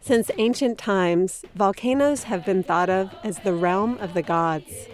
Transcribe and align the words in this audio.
Since 0.00 0.30
ancient 0.38 0.78
times, 0.78 1.44
volcanoes 1.56 2.22
have 2.24 2.44
been 2.44 2.62
thought 2.62 2.88
of 2.88 3.12
as 3.24 3.40
the 3.40 3.52
realm 3.52 3.98
of 3.98 4.14
the 4.14 4.22
gods. 4.22 4.86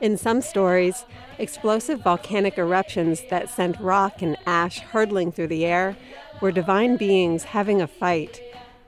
In 0.00 0.16
some 0.16 0.40
stories, 0.40 1.04
explosive 1.38 2.00
volcanic 2.00 2.58
eruptions 2.58 3.22
that 3.30 3.48
sent 3.48 3.78
rock 3.78 4.22
and 4.22 4.36
ash 4.44 4.80
hurtling 4.80 5.30
through 5.30 5.46
the 5.46 5.64
air 5.64 5.96
were 6.40 6.50
divine 6.50 6.96
beings 6.96 7.44
having 7.44 7.80
a 7.80 7.86
fight, 7.86 8.42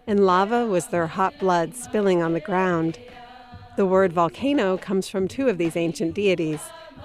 and 0.05 0.27
lava 0.27 0.67
was 0.67 0.89
their 0.89 1.07
hot 1.07 1.39
blood 1.39 1.77
spilling 1.77 2.23
on 2.23 2.33
the 2.33 2.41
ground. 2.41 2.99
The 3.77 3.87
word 3.87 4.13
volcano 4.13 4.77
comes 4.77 5.09
from 5.09 5.29
two 5.29 5.49
of 5.49 5.59
these 5.59 5.77
ancient 5.77 6.15
deities 6.15 6.61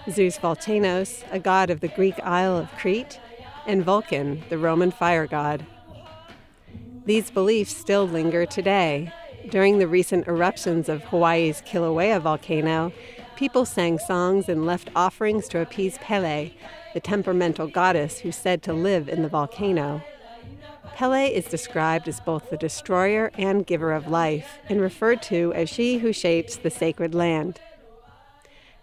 Zeus 0.10 0.40
Volcanos, 0.40 1.24
a 1.32 1.38
god 1.38 1.70
of 1.70 1.80
the 1.80 1.88
Greek 1.90 2.20
Isle 2.22 2.58
of 2.58 2.72
Crete, 2.72 3.20
and 3.66 3.84
Vulcan, 3.84 4.44
the 4.50 4.58
Roman 4.58 4.92
fire 4.92 5.28
god. 5.28 5.66
These 7.06 7.32
beliefs 7.32 7.76
still 7.76 8.08
linger 8.08 8.46
today. 8.46 9.12
During 9.50 9.78
the 9.78 9.88
recent 9.88 10.28
eruptions 10.28 10.88
of 10.88 11.04
Hawaii's 11.04 11.62
Kilauea 11.62 12.22
volcano, 12.22 12.94
people 13.36 13.66
sang 13.66 14.00
songs 14.00 14.48
and 14.48 14.66
left 14.66 14.90
offerings 14.96 15.48
to 15.50 15.60
appease 15.60 15.98
Pele, 15.98 16.52
the 16.94 17.02
temperamental 17.02 17.68
goddess 17.68 18.20
who's 18.20 18.38
said 18.38 18.64
to 18.64 18.74
live 18.74 19.10
in 19.10 19.22
the 19.22 19.28
volcano. 19.28 20.02
Pele 20.96 21.28
is 21.28 21.46
described 21.46 22.08
as 22.08 22.20
both 22.20 22.50
the 22.50 22.58
destroyer 22.58 23.32
and 23.38 23.66
giver 23.66 23.92
of 23.92 24.08
life, 24.08 24.60
and 24.70 24.80
referred 24.80 25.22
to 25.24 25.52
as 25.54 25.70
she 25.70 25.98
who 25.98 26.14
shapes 26.14 26.56
the 26.56 26.70
sacred 26.70 27.14
land. 27.14 27.60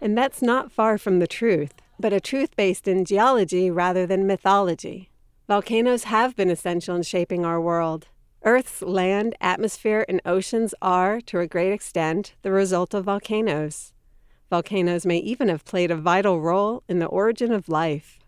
And 0.01 0.19
that's 0.19 0.43
not 0.43 0.73
far 0.73 0.99
from 0.99 1.21
the 1.21 1.27
truth, 1.27 1.75
but 2.01 2.13
a 2.13 2.21
truth 2.21 2.57
based 2.57 2.89
in 2.89 3.05
geology 3.05 3.71
rather 3.71 4.07
than 4.07 4.27
mythology. 4.27 5.11
Volcanoes 5.47 6.05
have 6.05 6.37
been 6.37 6.51
essential 6.51 6.97
in 6.97 7.03
shaping 7.03 7.45
our 7.45 7.61
world. 7.61 8.09
Earth's 8.45 8.81
land, 8.81 9.35
atmosphere, 9.41 10.05
and 10.09 10.23
oceans 10.25 10.75
are, 10.81 11.21
to 11.23 11.41
a 11.41 11.47
great 11.47 11.73
extent, 11.73 12.35
the 12.43 12.51
result 12.51 12.95
of 12.95 13.05
volcanoes. 13.05 13.93
Volcanoes 14.49 15.05
may 15.05 15.19
even 15.19 15.49
have 15.49 15.65
played 15.65 15.91
a 15.91 15.97
vital 15.97 16.41
role 16.41 16.83
in 16.89 16.99
the 16.99 17.07
origin 17.07 17.53
of 17.53 17.69
life. 17.69 18.19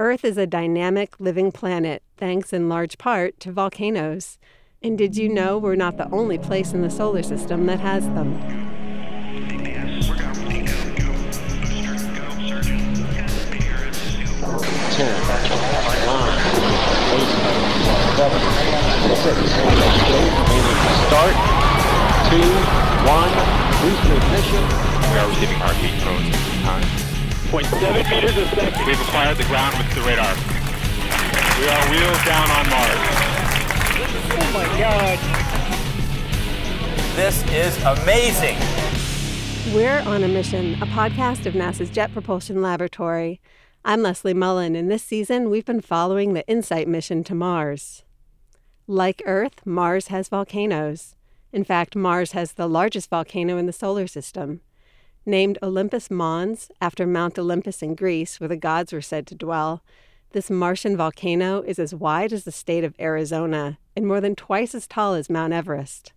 Earth 0.00 0.24
is 0.24 0.36
a 0.36 0.46
dynamic, 0.46 1.18
living 1.18 1.52
planet, 1.52 2.02
thanks 2.16 2.52
in 2.52 2.68
large 2.68 2.98
part 2.98 3.38
to 3.40 3.52
volcanoes. 3.52 4.38
And 4.82 4.96
did 4.96 5.16
you 5.16 5.28
know 5.28 5.58
we're 5.58 5.74
not 5.74 5.96
the 5.96 6.10
only 6.10 6.38
place 6.38 6.72
in 6.72 6.82
the 6.82 6.90
solar 6.90 7.22
system 7.22 7.66
that 7.66 7.80
has 7.80 8.04
them? 8.04 8.77
Start. 21.08 21.34
Two, 22.28 22.48
one, 23.08 23.32
booster 23.80 24.14
ignition. 24.20 24.62
We 25.08 25.16
are 25.18 25.28
receiving 25.28 25.56
heartbeat 25.56 25.96
codes 26.04 26.28
at 26.28 26.32
this 26.32 26.60
time. 26.62 26.84
0.7 27.48 28.10
meters 28.10 28.36
a 28.36 28.44
second. 28.54 28.86
We've 28.86 29.00
acquired 29.00 29.38
the 29.38 29.44
ground 29.44 29.78
with 29.78 29.88
the 29.94 30.02
radar. 30.02 30.34
We 31.58 31.68
are 31.68 31.90
wheels 31.90 32.20
down 32.24 32.50
on 32.52 32.68
Mars. 32.68 33.00
Oh 34.30 34.50
my 34.52 34.66
god. 34.78 35.18
This 37.16 37.42
is 37.50 37.76
amazing. 37.82 38.58
We're 39.74 40.00
on 40.00 40.22
a 40.22 40.28
mission, 40.28 40.74
a 40.82 40.86
podcast 40.86 41.46
of 41.46 41.54
NASA's 41.54 41.90
Jet 41.90 42.12
Propulsion 42.12 42.60
Laboratory. 42.60 43.40
I'm 43.84 44.02
Leslie 44.02 44.34
Mullen, 44.34 44.76
and 44.76 44.90
this 44.90 45.02
season 45.02 45.48
we've 45.48 45.64
been 45.64 45.80
following 45.80 46.34
the 46.34 46.44
InSight 46.46 46.86
mission 46.88 47.24
to 47.24 47.34
Mars. 47.34 48.04
Like 48.90 49.22
Earth, 49.26 49.66
Mars 49.66 50.06
has 50.06 50.30
volcanoes. 50.30 51.14
In 51.52 51.62
fact, 51.62 51.94
Mars 51.94 52.32
has 52.32 52.52
the 52.52 52.66
largest 52.66 53.10
volcano 53.10 53.58
in 53.58 53.66
the 53.66 53.72
solar 53.74 54.06
system. 54.06 54.62
Named 55.26 55.58
Olympus 55.62 56.10
Mons, 56.10 56.70
after 56.80 57.06
Mount 57.06 57.38
Olympus 57.38 57.82
in 57.82 57.94
Greece, 57.94 58.40
where 58.40 58.48
the 58.48 58.56
gods 58.56 58.94
were 58.94 59.02
said 59.02 59.26
to 59.26 59.34
dwell, 59.34 59.82
this 60.32 60.48
Martian 60.48 60.96
volcano 60.96 61.60
is 61.60 61.78
as 61.78 61.94
wide 61.94 62.32
as 62.32 62.44
the 62.44 62.50
state 62.50 62.82
of 62.82 62.94
Arizona 62.98 63.76
and 63.94 64.06
more 64.06 64.22
than 64.22 64.34
twice 64.34 64.74
as 64.74 64.86
tall 64.86 65.12
as 65.12 65.28
Mount 65.28 65.52
Everest. 65.52 66.14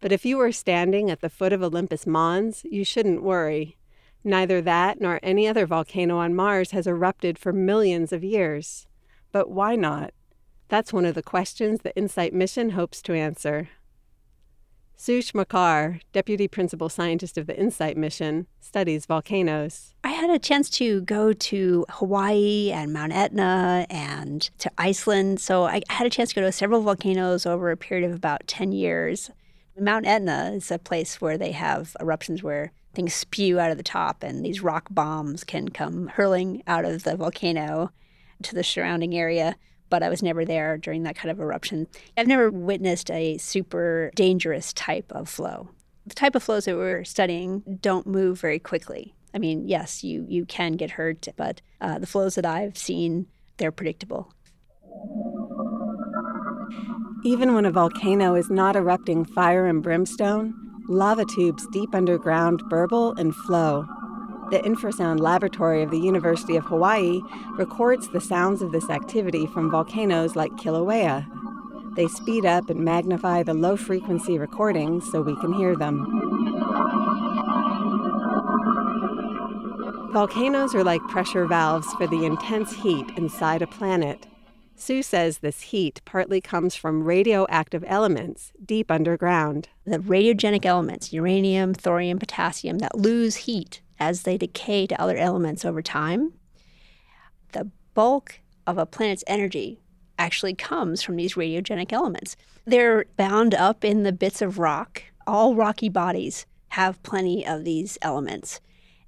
But 0.00 0.10
if 0.10 0.24
you 0.24 0.38
were 0.38 0.52
standing 0.52 1.10
at 1.10 1.20
the 1.20 1.28
foot 1.28 1.52
of 1.52 1.62
Olympus 1.62 2.06
Mons, 2.06 2.64
you 2.64 2.82
shouldn't 2.82 3.22
worry. 3.22 3.76
Neither 4.24 4.62
that 4.62 5.02
nor 5.02 5.20
any 5.22 5.46
other 5.46 5.66
volcano 5.66 6.16
on 6.16 6.34
Mars 6.34 6.70
has 6.70 6.86
erupted 6.86 7.38
for 7.38 7.52
millions 7.52 8.10
of 8.10 8.24
years. 8.24 8.86
But 9.32 9.50
why 9.50 9.76
not? 9.76 10.14
That's 10.68 10.92
one 10.92 11.04
of 11.04 11.14
the 11.14 11.22
questions 11.22 11.80
the 11.80 11.96
InSight 11.96 12.32
mission 12.32 12.70
hopes 12.70 13.00
to 13.02 13.14
answer. 13.14 13.68
Sue 14.98 15.20
Smrekar, 15.20 16.00
Deputy 16.12 16.48
Principal 16.48 16.88
Scientist 16.88 17.36
of 17.36 17.46
the 17.46 17.58
InSight 17.58 17.96
mission, 17.96 18.46
studies 18.60 19.04
volcanoes. 19.04 19.94
I 20.02 20.08
had 20.08 20.30
a 20.30 20.38
chance 20.38 20.70
to 20.70 21.02
go 21.02 21.34
to 21.34 21.84
Hawaii 21.90 22.72
and 22.72 22.94
Mount 22.94 23.12
Etna 23.12 23.86
and 23.90 24.42
to 24.58 24.70
Iceland. 24.78 25.38
So 25.38 25.64
I 25.64 25.82
had 25.90 26.06
a 26.06 26.10
chance 26.10 26.30
to 26.30 26.36
go 26.36 26.40
to 26.40 26.50
several 26.50 26.80
volcanoes 26.80 27.44
over 27.44 27.70
a 27.70 27.76
period 27.76 28.08
of 28.08 28.16
about 28.16 28.46
10 28.46 28.72
years. 28.72 29.30
Mount 29.78 30.06
Etna 30.06 30.52
is 30.54 30.70
a 30.70 30.78
place 30.78 31.20
where 31.20 31.36
they 31.36 31.52
have 31.52 31.94
eruptions 32.00 32.42
where 32.42 32.72
things 32.94 33.14
spew 33.14 33.60
out 33.60 33.70
of 33.70 33.76
the 33.76 33.82
top 33.82 34.22
and 34.22 34.42
these 34.42 34.62
rock 34.62 34.86
bombs 34.90 35.44
can 35.44 35.68
come 35.68 36.06
hurling 36.08 36.62
out 36.66 36.86
of 36.86 37.02
the 37.02 37.14
volcano 37.14 37.90
to 38.42 38.54
the 38.54 38.64
surrounding 38.64 39.14
area 39.14 39.56
but 39.88 40.02
I 40.02 40.08
was 40.08 40.22
never 40.22 40.44
there 40.44 40.76
during 40.76 41.02
that 41.04 41.16
kind 41.16 41.30
of 41.30 41.40
eruption. 41.40 41.86
I've 42.16 42.26
never 42.26 42.50
witnessed 42.50 43.10
a 43.10 43.38
super 43.38 44.10
dangerous 44.14 44.72
type 44.72 45.10
of 45.10 45.28
flow. 45.28 45.70
The 46.06 46.14
type 46.14 46.34
of 46.34 46.42
flows 46.42 46.66
that 46.66 46.76
we're 46.76 47.04
studying 47.04 47.78
don't 47.80 48.06
move 48.06 48.40
very 48.40 48.58
quickly. 48.58 49.14
I 49.34 49.38
mean, 49.38 49.66
yes, 49.68 50.02
you, 50.04 50.24
you 50.28 50.46
can 50.46 50.72
get 50.72 50.92
hurt, 50.92 51.28
but 51.36 51.60
uh, 51.80 51.98
the 51.98 52.06
flows 52.06 52.36
that 52.36 52.46
I've 52.46 52.78
seen, 52.78 53.26
they're 53.58 53.72
predictable. 53.72 54.32
Even 57.24 57.54
when 57.54 57.64
a 57.64 57.72
volcano 57.72 58.34
is 58.34 58.50
not 58.50 58.76
erupting 58.76 59.24
fire 59.24 59.66
and 59.66 59.82
brimstone, 59.82 60.54
lava 60.88 61.24
tubes 61.24 61.66
deep 61.72 61.94
underground 61.94 62.62
burble 62.68 63.14
and 63.16 63.34
flow, 63.34 63.86
the 64.50 64.60
Infrasound 64.60 65.18
Laboratory 65.18 65.82
of 65.82 65.90
the 65.90 65.98
University 65.98 66.56
of 66.56 66.64
Hawaii 66.64 67.20
records 67.56 68.08
the 68.08 68.20
sounds 68.20 68.62
of 68.62 68.70
this 68.70 68.88
activity 68.88 69.46
from 69.46 69.70
volcanoes 69.70 70.36
like 70.36 70.52
Kilauea. 70.52 71.26
They 71.96 72.06
speed 72.06 72.46
up 72.46 72.70
and 72.70 72.84
magnify 72.84 73.42
the 73.42 73.54
low 73.54 73.76
frequency 73.76 74.38
recordings 74.38 75.10
so 75.10 75.20
we 75.20 75.34
can 75.40 75.52
hear 75.52 75.74
them. 75.74 76.04
Volcanoes 80.12 80.74
are 80.74 80.84
like 80.84 81.02
pressure 81.08 81.46
valves 81.46 81.92
for 81.94 82.06
the 82.06 82.24
intense 82.24 82.72
heat 82.72 83.06
inside 83.16 83.62
a 83.62 83.66
planet. 83.66 84.26
Sue 84.76 85.02
says 85.02 85.38
this 85.38 85.60
heat 85.62 86.00
partly 86.04 86.40
comes 86.40 86.76
from 86.76 87.02
radioactive 87.02 87.82
elements 87.86 88.52
deep 88.64 88.90
underground. 88.90 89.68
The 89.84 89.98
radiogenic 89.98 90.64
elements, 90.64 91.12
uranium, 91.12 91.74
thorium, 91.74 92.18
potassium, 92.18 92.78
that 92.78 92.96
lose 92.96 93.36
heat 93.36 93.80
as 93.98 94.22
they 94.22 94.36
decay 94.36 94.86
to 94.86 95.00
other 95.00 95.16
elements 95.16 95.64
over 95.64 95.82
time, 95.82 96.32
the 97.52 97.70
bulk 97.94 98.40
of 98.66 98.78
a 98.78 98.86
planet's 98.86 99.24
energy 99.26 99.80
actually 100.18 100.54
comes 100.54 101.02
from 101.02 101.16
these 101.16 101.34
radiogenic 101.34 101.92
elements. 101.92 102.36
They're 102.64 103.06
bound 103.16 103.54
up 103.54 103.84
in 103.84 104.02
the 104.02 104.12
bits 104.12 104.42
of 104.42 104.58
rock. 104.58 105.02
All 105.26 105.54
rocky 105.54 105.88
bodies 105.88 106.46
have 106.70 107.02
plenty 107.02 107.46
of 107.46 107.64
these 107.64 107.98
elements. 108.02 108.60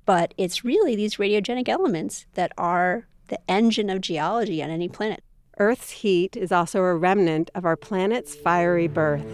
But 0.04 0.32
it's 0.36 0.64
really 0.64 0.96
these 0.96 1.16
radiogenic 1.16 1.68
elements 1.68 2.26
that 2.34 2.52
are 2.56 3.06
the 3.28 3.38
engine 3.50 3.90
of 3.90 4.00
geology 4.00 4.62
on 4.62 4.70
any 4.70 4.88
planet. 4.88 5.22
Earth's 5.58 5.90
heat 5.90 6.36
is 6.36 6.52
also 6.52 6.80
a 6.80 6.94
remnant 6.94 7.50
of 7.54 7.64
our 7.64 7.76
planet's 7.76 8.34
fiery 8.34 8.86
birth. 8.86 9.26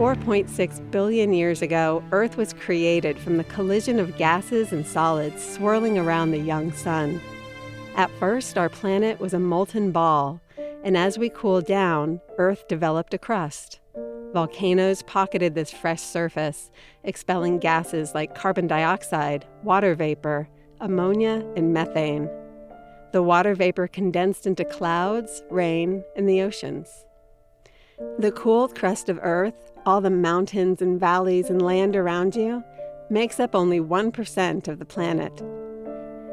4.6 0.00 0.90
billion 0.90 1.34
years 1.34 1.60
ago, 1.60 2.02
Earth 2.10 2.38
was 2.38 2.54
created 2.54 3.18
from 3.18 3.36
the 3.36 3.44
collision 3.44 4.00
of 4.00 4.16
gases 4.16 4.72
and 4.72 4.86
solids 4.86 5.44
swirling 5.44 5.98
around 5.98 6.30
the 6.30 6.38
young 6.38 6.72
sun. 6.72 7.20
At 7.96 8.10
first, 8.12 8.56
our 8.56 8.70
planet 8.70 9.20
was 9.20 9.34
a 9.34 9.38
molten 9.38 9.92
ball, 9.92 10.40
and 10.82 10.96
as 10.96 11.18
we 11.18 11.28
cooled 11.28 11.66
down, 11.66 12.18
Earth 12.38 12.66
developed 12.66 13.12
a 13.12 13.18
crust. 13.18 13.80
Volcanoes 14.32 15.02
pocketed 15.02 15.54
this 15.54 15.70
fresh 15.70 16.00
surface, 16.00 16.70
expelling 17.04 17.58
gases 17.58 18.14
like 18.14 18.34
carbon 18.34 18.66
dioxide, 18.66 19.44
water 19.64 19.94
vapor, 19.94 20.48
ammonia, 20.80 21.44
and 21.56 21.74
methane. 21.74 22.26
The 23.12 23.22
water 23.22 23.54
vapor 23.54 23.86
condensed 23.86 24.46
into 24.46 24.64
clouds, 24.64 25.42
rain, 25.50 26.02
and 26.16 26.26
the 26.26 26.40
oceans. 26.40 26.88
The 28.18 28.32
cooled 28.32 28.74
crust 28.74 29.10
of 29.10 29.18
Earth 29.20 29.69
all 29.86 30.00
the 30.00 30.10
mountains 30.10 30.82
and 30.82 30.98
valleys 30.98 31.50
and 31.50 31.60
land 31.62 31.96
around 31.96 32.36
you 32.36 32.62
makes 33.08 33.40
up 33.40 33.54
only 33.54 33.80
1% 33.80 34.68
of 34.68 34.78
the 34.78 34.84
planet. 34.84 35.42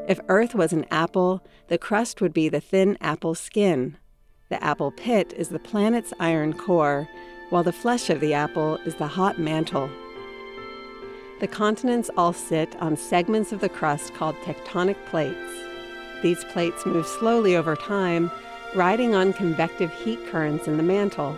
If 0.08 0.20
Earth 0.30 0.56
was 0.56 0.72
an 0.72 0.86
apple, 0.92 1.44
the 1.68 1.78
crust 1.78 2.22
would 2.22 2.34
be 2.34 2.48
the 2.50 2.62
thin 2.62 2.98
apple 3.02 3.36
skin. 3.36 3.98
The 4.50 4.64
apple 4.64 4.92
pit 4.92 5.34
is 5.36 5.50
the 5.50 5.60
planet's 5.60 6.14
iron 6.20 6.54
core, 6.54 7.10
while 7.50 7.64
the 7.64 7.74
flesh 7.74 8.10
of 8.10 8.22
the 8.22 8.34
apple 8.34 8.78
is 8.86 8.96
the 8.96 9.08
hot 9.08 9.40
mantle. 9.40 9.90
The 11.40 11.48
continents 11.48 12.10
all 12.16 12.34
sit 12.34 12.76
on 12.78 12.96
segments 12.98 13.52
of 13.52 13.60
the 13.60 13.70
crust 13.70 14.14
called 14.14 14.36
tectonic 14.38 14.98
plates. 15.08 15.38
These 16.24 16.44
plates 16.46 16.86
move 16.86 17.06
slowly 17.06 17.56
over 17.56 17.76
time, 17.76 18.32
riding 18.76 19.14
on 19.14 19.34
convective 19.34 19.94
heat 19.94 20.26
currents 20.28 20.68
in 20.68 20.78
the 20.78 20.84
mantle. 20.84 21.34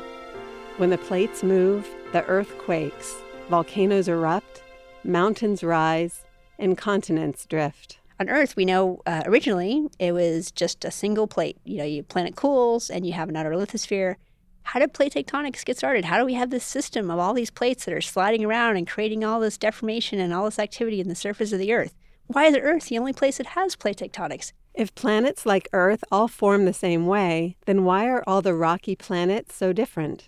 When 0.78 0.90
the 0.90 0.98
plates 0.98 1.44
move, 1.44 1.88
the 2.12 2.26
earth 2.26 2.58
quakes, 2.58 3.22
volcanoes 3.50 4.08
erupt, 4.08 4.64
mountains 5.04 5.64
rise, 5.64 6.24
and 6.58 6.78
continents 6.78 7.46
drift. 7.46 8.00
On 8.20 8.28
Earth, 8.30 8.56
we 8.58 8.66
know 8.66 9.02
uh, 9.06 9.22
originally 9.26 9.88
it 9.98 10.12
was 10.12 10.52
just 10.52 10.84
a 10.84 10.92
single 10.92 11.28
plate. 11.28 11.58
You 11.64 11.78
know, 11.78 11.86
your 11.86 12.04
planet 12.04 12.36
cools 12.36 12.90
and 12.90 13.06
you 13.06 13.14
have 13.14 13.30
an 13.30 13.38
outer 13.38 13.52
lithosphere. 13.52 14.16
How 14.64 14.80
did 14.80 14.94
plate 14.94 15.14
tectonics 15.14 15.64
get 15.64 15.78
started? 15.78 16.06
How 16.06 16.18
do 16.18 16.26
we 16.26 16.34
have 16.34 16.50
this 16.50 16.66
system 16.66 17.10
of 17.10 17.18
all 17.18 17.34
these 17.34 17.50
plates 17.50 17.86
that 17.86 17.94
are 17.94 18.02
sliding 18.02 18.44
around 18.44 18.76
and 18.76 18.88
creating 18.88 19.24
all 19.24 19.40
this 19.40 19.58
deformation 19.58 20.20
and 20.20 20.34
all 20.34 20.46
this 20.46 20.60
activity 20.60 21.00
in 21.00 21.08
the 21.08 21.16
surface 21.16 21.54
of 21.54 21.60
the 21.60 21.72
Earth? 21.72 21.96
Why 22.28 22.46
is 22.46 22.58
Earth 22.58 22.88
the 22.88 22.98
only 22.98 23.14
place 23.14 23.38
that 23.38 23.48
has 23.48 23.76
plate 23.76 23.98
tectonics? 23.98 24.52
If 24.74 24.94
planets 24.96 25.46
like 25.46 25.70
Earth 25.72 26.04
all 26.12 26.28
form 26.28 26.66
the 26.66 26.74
same 26.74 27.06
way, 27.08 27.56
then 27.66 27.86
why 27.86 28.08
are 28.08 28.24
all 28.28 28.42
the 28.42 28.54
rocky 28.54 28.96
planets 28.96 29.56
so 29.56 29.72
different? 29.72 30.28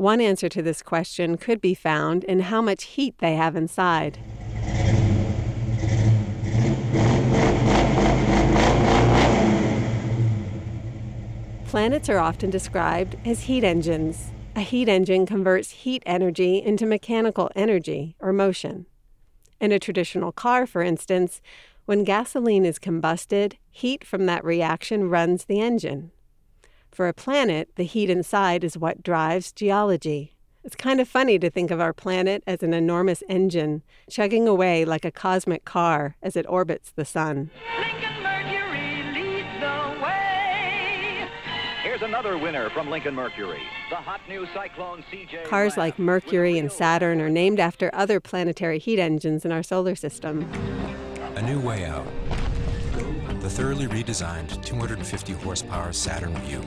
One 0.00 0.22
answer 0.22 0.48
to 0.48 0.62
this 0.62 0.80
question 0.80 1.36
could 1.36 1.60
be 1.60 1.74
found 1.74 2.24
in 2.24 2.40
how 2.40 2.62
much 2.62 2.84
heat 2.84 3.18
they 3.18 3.34
have 3.34 3.54
inside. 3.54 4.18
Planets 11.66 12.08
are 12.08 12.16
often 12.16 12.48
described 12.48 13.16
as 13.26 13.42
heat 13.42 13.62
engines. 13.62 14.30
A 14.56 14.62
heat 14.62 14.88
engine 14.88 15.26
converts 15.26 15.70
heat 15.70 16.02
energy 16.06 16.62
into 16.62 16.86
mechanical 16.86 17.50
energy 17.54 18.16
or 18.20 18.32
motion. 18.32 18.86
In 19.60 19.70
a 19.70 19.78
traditional 19.78 20.32
car, 20.32 20.66
for 20.66 20.80
instance, 20.80 21.42
when 21.84 22.04
gasoline 22.04 22.64
is 22.64 22.78
combusted, 22.78 23.58
heat 23.70 24.02
from 24.06 24.24
that 24.24 24.46
reaction 24.46 25.10
runs 25.10 25.44
the 25.44 25.60
engine. 25.60 26.10
For 26.90 27.06
a 27.06 27.14
planet, 27.14 27.70
the 27.76 27.84
heat 27.84 28.10
inside 28.10 28.64
is 28.64 28.76
what 28.76 29.02
drives 29.02 29.52
geology. 29.52 30.34
It's 30.64 30.76
kind 30.76 31.00
of 31.00 31.08
funny 31.08 31.38
to 31.38 31.48
think 31.48 31.70
of 31.70 31.80
our 31.80 31.92
planet 31.92 32.42
as 32.46 32.62
an 32.62 32.74
enormous 32.74 33.22
engine, 33.28 33.82
chugging 34.10 34.48
away 34.48 34.84
like 34.84 35.04
a 35.04 35.12
cosmic 35.12 35.64
car 35.64 36.16
as 36.22 36.36
it 36.36 36.44
orbits 36.48 36.90
the 36.90 37.04
sun. 37.04 37.50
Here's 41.82 42.02
another 42.02 42.36
winner 42.36 42.70
from 42.70 42.90
Lincoln 42.90 43.14
Mercury. 43.14 43.62
The 43.88 43.96
hot 43.96 44.20
new 44.28 44.46
Cyclone 44.52 45.04
CJ. 45.10 45.44
Cars 45.44 45.76
like 45.76 45.98
Mercury 45.98 46.58
and 46.58 46.70
Saturn 46.70 47.20
are 47.20 47.30
named 47.30 47.60
after 47.60 47.90
other 47.94 48.20
planetary 48.20 48.78
heat 48.78 48.98
engines 48.98 49.44
in 49.44 49.52
our 49.52 49.62
solar 49.62 49.94
system. 49.94 50.50
A 51.36 51.42
new 51.42 51.60
way 51.60 51.84
out. 51.84 52.06
The 53.40 53.48
thoroughly 53.48 53.86
redesigned 53.86 54.62
250 54.64 55.32
horsepower 55.32 55.94
Saturn 55.94 56.34
Vue. 56.40 56.62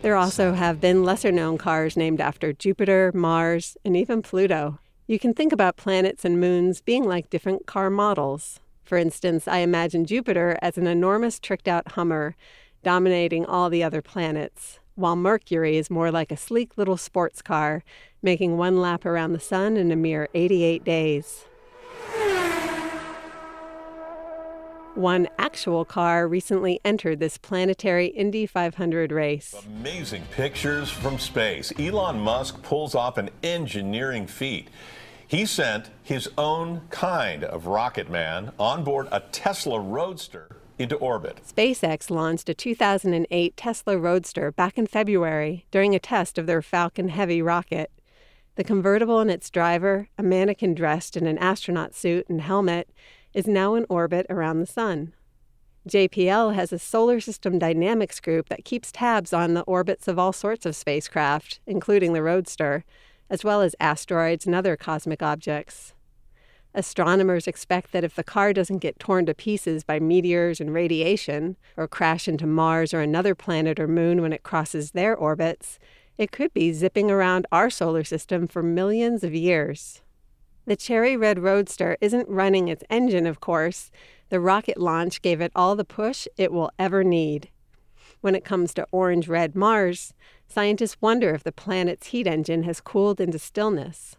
There 0.00 0.16
also 0.16 0.54
have 0.54 0.80
been 0.80 1.04
lesser 1.04 1.30
known 1.30 1.58
cars 1.58 1.98
named 1.98 2.18
after 2.18 2.54
Jupiter, 2.54 3.12
Mars, 3.14 3.76
and 3.84 3.94
even 3.94 4.22
Pluto. 4.22 4.78
You 5.06 5.18
can 5.18 5.34
think 5.34 5.52
about 5.52 5.76
planets 5.76 6.24
and 6.24 6.40
moons 6.40 6.80
being 6.80 7.04
like 7.04 7.28
different 7.28 7.66
car 7.66 7.90
models. 7.90 8.58
For 8.84 8.96
instance, 8.96 9.46
I 9.46 9.58
imagine 9.58 10.06
Jupiter 10.06 10.58
as 10.62 10.78
an 10.78 10.86
enormous 10.86 11.38
tricked 11.38 11.68
out 11.68 11.92
Hummer 11.92 12.34
dominating 12.82 13.44
all 13.44 13.68
the 13.68 13.82
other 13.82 14.00
planets, 14.00 14.78
while 14.94 15.16
Mercury 15.16 15.76
is 15.76 15.90
more 15.90 16.10
like 16.10 16.32
a 16.32 16.38
sleek 16.38 16.78
little 16.78 16.96
sports 16.96 17.42
car, 17.42 17.82
making 18.22 18.56
one 18.56 18.80
lap 18.80 19.04
around 19.04 19.32
the 19.34 19.40
sun 19.40 19.76
in 19.76 19.90
a 19.90 19.96
mere 19.96 20.28
88 20.32 20.84
days. 20.84 21.44
One 24.94 25.26
actual 25.38 25.84
car 25.84 26.28
recently 26.28 26.80
entered 26.84 27.18
this 27.18 27.36
planetary 27.36 28.06
Indy 28.06 28.46
500 28.46 29.10
race. 29.10 29.52
Amazing 29.66 30.22
pictures 30.30 30.88
from 30.88 31.18
space. 31.18 31.72
Elon 31.76 32.20
Musk 32.20 32.62
pulls 32.62 32.94
off 32.94 33.18
an 33.18 33.30
engineering 33.42 34.28
feat. 34.28 34.68
He 35.26 35.46
sent 35.46 35.90
his 36.00 36.28
own 36.38 36.82
kind 36.90 37.42
of 37.42 37.66
rocket 37.66 38.08
man 38.08 38.52
on 38.56 38.84
board 38.84 39.08
a 39.10 39.18
Tesla 39.18 39.80
Roadster 39.80 40.58
into 40.78 40.94
orbit. 40.96 41.40
SpaceX 41.44 42.08
launched 42.08 42.48
a 42.48 42.54
2008 42.54 43.56
Tesla 43.56 43.98
Roadster 43.98 44.52
back 44.52 44.78
in 44.78 44.86
February 44.86 45.66
during 45.72 45.96
a 45.96 45.98
test 45.98 46.38
of 46.38 46.46
their 46.46 46.62
Falcon 46.62 47.08
Heavy 47.08 47.42
rocket. 47.42 47.90
The 48.54 48.62
convertible 48.62 49.18
and 49.18 49.30
its 49.30 49.50
driver, 49.50 50.08
a 50.16 50.22
mannequin 50.22 50.74
dressed 50.74 51.16
in 51.16 51.26
an 51.26 51.38
astronaut 51.38 51.96
suit 51.96 52.28
and 52.28 52.40
helmet, 52.40 52.88
is 53.34 53.46
now 53.46 53.74
in 53.74 53.84
orbit 53.88 54.26
around 54.30 54.60
the 54.60 54.66
Sun. 54.66 55.12
JPL 55.88 56.54
has 56.54 56.72
a 56.72 56.78
solar 56.78 57.20
system 57.20 57.58
dynamics 57.58 58.18
group 58.20 58.48
that 58.48 58.64
keeps 58.64 58.90
tabs 58.90 59.34
on 59.34 59.52
the 59.52 59.62
orbits 59.62 60.08
of 60.08 60.18
all 60.18 60.32
sorts 60.32 60.64
of 60.64 60.74
spacecraft, 60.74 61.60
including 61.66 62.14
the 62.14 62.22
Roadster, 62.22 62.84
as 63.28 63.44
well 63.44 63.60
as 63.60 63.76
asteroids 63.80 64.46
and 64.46 64.54
other 64.54 64.76
cosmic 64.76 65.22
objects. 65.22 65.92
Astronomers 66.74 67.46
expect 67.46 67.92
that 67.92 68.02
if 68.02 68.16
the 68.16 68.24
car 68.24 68.52
doesn't 68.52 68.78
get 68.78 68.98
torn 68.98 69.26
to 69.26 69.34
pieces 69.34 69.84
by 69.84 70.00
meteors 70.00 70.60
and 70.60 70.72
radiation, 70.72 71.56
or 71.76 71.86
crash 71.86 72.26
into 72.26 72.46
Mars 72.46 72.94
or 72.94 73.00
another 73.00 73.34
planet 73.34 73.78
or 73.78 73.86
moon 73.86 74.22
when 74.22 74.32
it 74.32 74.42
crosses 74.42 74.90
their 74.90 75.14
orbits, 75.14 75.78
it 76.16 76.32
could 76.32 76.52
be 76.54 76.72
zipping 76.72 77.10
around 77.10 77.46
our 77.52 77.68
solar 77.70 78.04
system 78.04 78.48
for 78.48 78.62
millions 78.62 79.22
of 79.22 79.34
years. 79.34 80.00
The 80.66 80.76
cherry 80.76 81.16
red 81.16 81.40
roadster 81.40 81.96
isn't 82.00 82.28
running 82.28 82.68
its 82.68 82.84
engine, 82.88 83.26
of 83.26 83.40
course. 83.40 83.90
The 84.30 84.40
rocket 84.40 84.78
launch 84.78 85.20
gave 85.20 85.40
it 85.40 85.52
all 85.54 85.76
the 85.76 85.84
push 85.84 86.26
it 86.36 86.52
will 86.52 86.70
ever 86.78 87.04
need. 87.04 87.50
When 88.22 88.34
it 88.34 88.44
comes 88.44 88.72
to 88.74 88.86
orange 88.90 89.28
red 89.28 89.54
Mars, 89.54 90.14
scientists 90.48 90.96
wonder 91.00 91.34
if 91.34 91.44
the 91.44 91.52
planet's 91.52 92.08
heat 92.08 92.26
engine 92.26 92.62
has 92.62 92.80
cooled 92.80 93.20
into 93.20 93.38
stillness. 93.38 94.16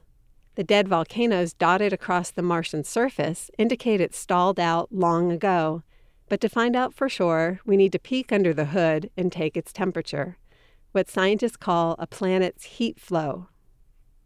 The 0.54 0.64
dead 0.64 0.88
volcanoes 0.88 1.54
dotted 1.54 1.92
across 1.92 2.30
the 2.30 2.44
Martian 2.44 2.84
surface 2.84 3.50
indicate 3.58 4.00
it 4.00 4.14
stalled 4.14 4.60
out 4.60 4.90
long 4.92 5.32
ago. 5.32 5.82
But 6.30 6.40
to 6.42 6.50
find 6.50 6.76
out 6.76 6.94
for 6.94 7.10
sure, 7.10 7.60
we 7.66 7.76
need 7.76 7.92
to 7.92 8.00
peek 8.00 8.32
under 8.32 8.54
the 8.54 8.66
hood 8.66 9.10
and 9.18 9.32
take 9.32 9.58
its 9.58 9.74
temperature, 9.74 10.38
what 10.92 11.10
scientists 11.10 11.58
call 11.58 11.96
a 12.00 12.08
planet's 12.08 12.64
heat 12.64 13.00
flow. 13.00 13.48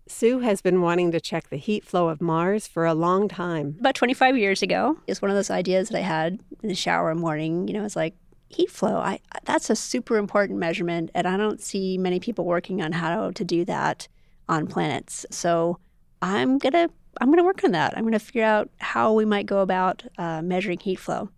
Sue 0.09 0.39
has 0.39 0.61
been 0.61 0.81
wanting 0.81 1.11
to 1.11 1.21
check 1.21 1.49
the 1.49 1.57
heat 1.57 1.85
flow 1.85 2.09
of 2.09 2.19
Mars 2.19 2.67
for 2.67 2.85
a 2.85 2.93
long 2.93 3.27
time. 3.27 3.75
About 3.79 3.95
25 3.95 4.37
years 4.37 4.61
ago, 4.61 4.97
it's 5.07 5.21
one 5.21 5.29
of 5.29 5.35
those 5.37 5.51
ideas 5.51 5.89
that 5.89 5.97
I 5.97 6.01
had 6.01 6.39
in 6.63 6.69
the 6.69 6.75
shower 6.75 7.13
morning. 7.15 7.67
You 7.67 7.75
know, 7.75 7.85
it's 7.85 7.95
like 7.95 8.15
heat 8.49 8.71
flow. 8.71 8.97
I 8.97 9.19
that's 9.45 9.69
a 9.69 9.75
super 9.75 10.17
important 10.17 10.59
measurement, 10.59 11.11
and 11.13 11.27
I 11.27 11.37
don't 11.37 11.61
see 11.61 11.97
many 11.97 12.19
people 12.19 12.45
working 12.45 12.81
on 12.81 12.91
how 12.91 13.31
to 13.31 13.45
do 13.45 13.63
that 13.65 14.07
on 14.47 14.67
planets. 14.67 15.25
So 15.29 15.79
I'm 16.21 16.57
gonna 16.57 16.89
I'm 17.21 17.29
gonna 17.29 17.43
work 17.43 17.63
on 17.63 17.71
that. 17.71 17.97
I'm 17.97 18.03
gonna 18.03 18.19
figure 18.19 18.43
out 18.43 18.69
how 18.79 19.13
we 19.13 19.25
might 19.25 19.45
go 19.45 19.59
about 19.59 20.03
uh, 20.17 20.41
measuring 20.41 20.79
heat 20.79 20.99
flow. 20.99 21.29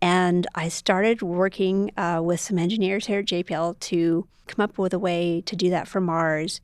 And 0.00 0.46
I 0.54 0.68
started 0.68 1.22
working 1.22 1.90
uh, 1.96 2.20
with 2.22 2.38
some 2.38 2.58
engineers 2.58 3.06
here 3.06 3.20
at 3.20 3.26
JPL 3.26 3.80
to 3.80 4.28
come 4.46 4.62
up 4.62 4.78
with 4.78 4.92
a 4.92 4.98
way 4.98 5.40
to 5.46 5.56
do 5.56 5.70
that 5.70 5.88
for 5.88 6.00
Mars. 6.00 6.60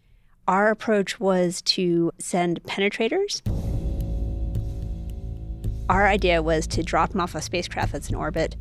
Our 0.51 0.71
approach 0.71 1.21
was 1.21 1.63
to 1.63 2.11
send 2.19 2.61
penetrators. 2.65 3.41
Our 5.89 6.09
idea 6.09 6.43
was 6.43 6.67
to 6.67 6.83
drop 6.83 7.13
them 7.13 7.21
off 7.21 7.37
a 7.37 7.41
spacecraft 7.41 7.93
that's 7.93 8.11
in 8.11 8.17
orbit 8.17 8.57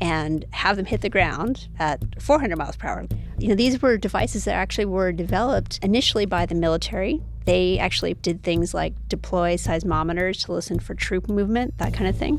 and 0.00 0.44
have 0.52 0.76
them 0.76 0.86
hit 0.86 1.00
the 1.00 1.10
ground 1.10 1.66
at 1.80 2.00
400 2.22 2.56
miles 2.56 2.76
per 2.76 2.86
hour. 2.86 3.06
You 3.38 3.48
know, 3.48 3.56
these 3.56 3.82
were 3.82 3.96
devices 3.96 4.44
that 4.44 4.54
actually 4.54 4.84
were 4.84 5.10
developed 5.10 5.80
initially 5.82 6.26
by 6.26 6.46
the 6.46 6.54
military 6.54 7.20
they 7.44 7.78
actually 7.78 8.14
did 8.14 8.42
things 8.42 8.72
like 8.72 8.94
deploy 9.08 9.54
seismometers 9.54 10.44
to 10.44 10.52
listen 10.52 10.78
for 10.78 10.94
troop 10.94 11.28
movement, 11.28 11.76
that 11.78 11.92
kind 11.92 12.08
of 12.08 12.16
thing. 12.16 12.38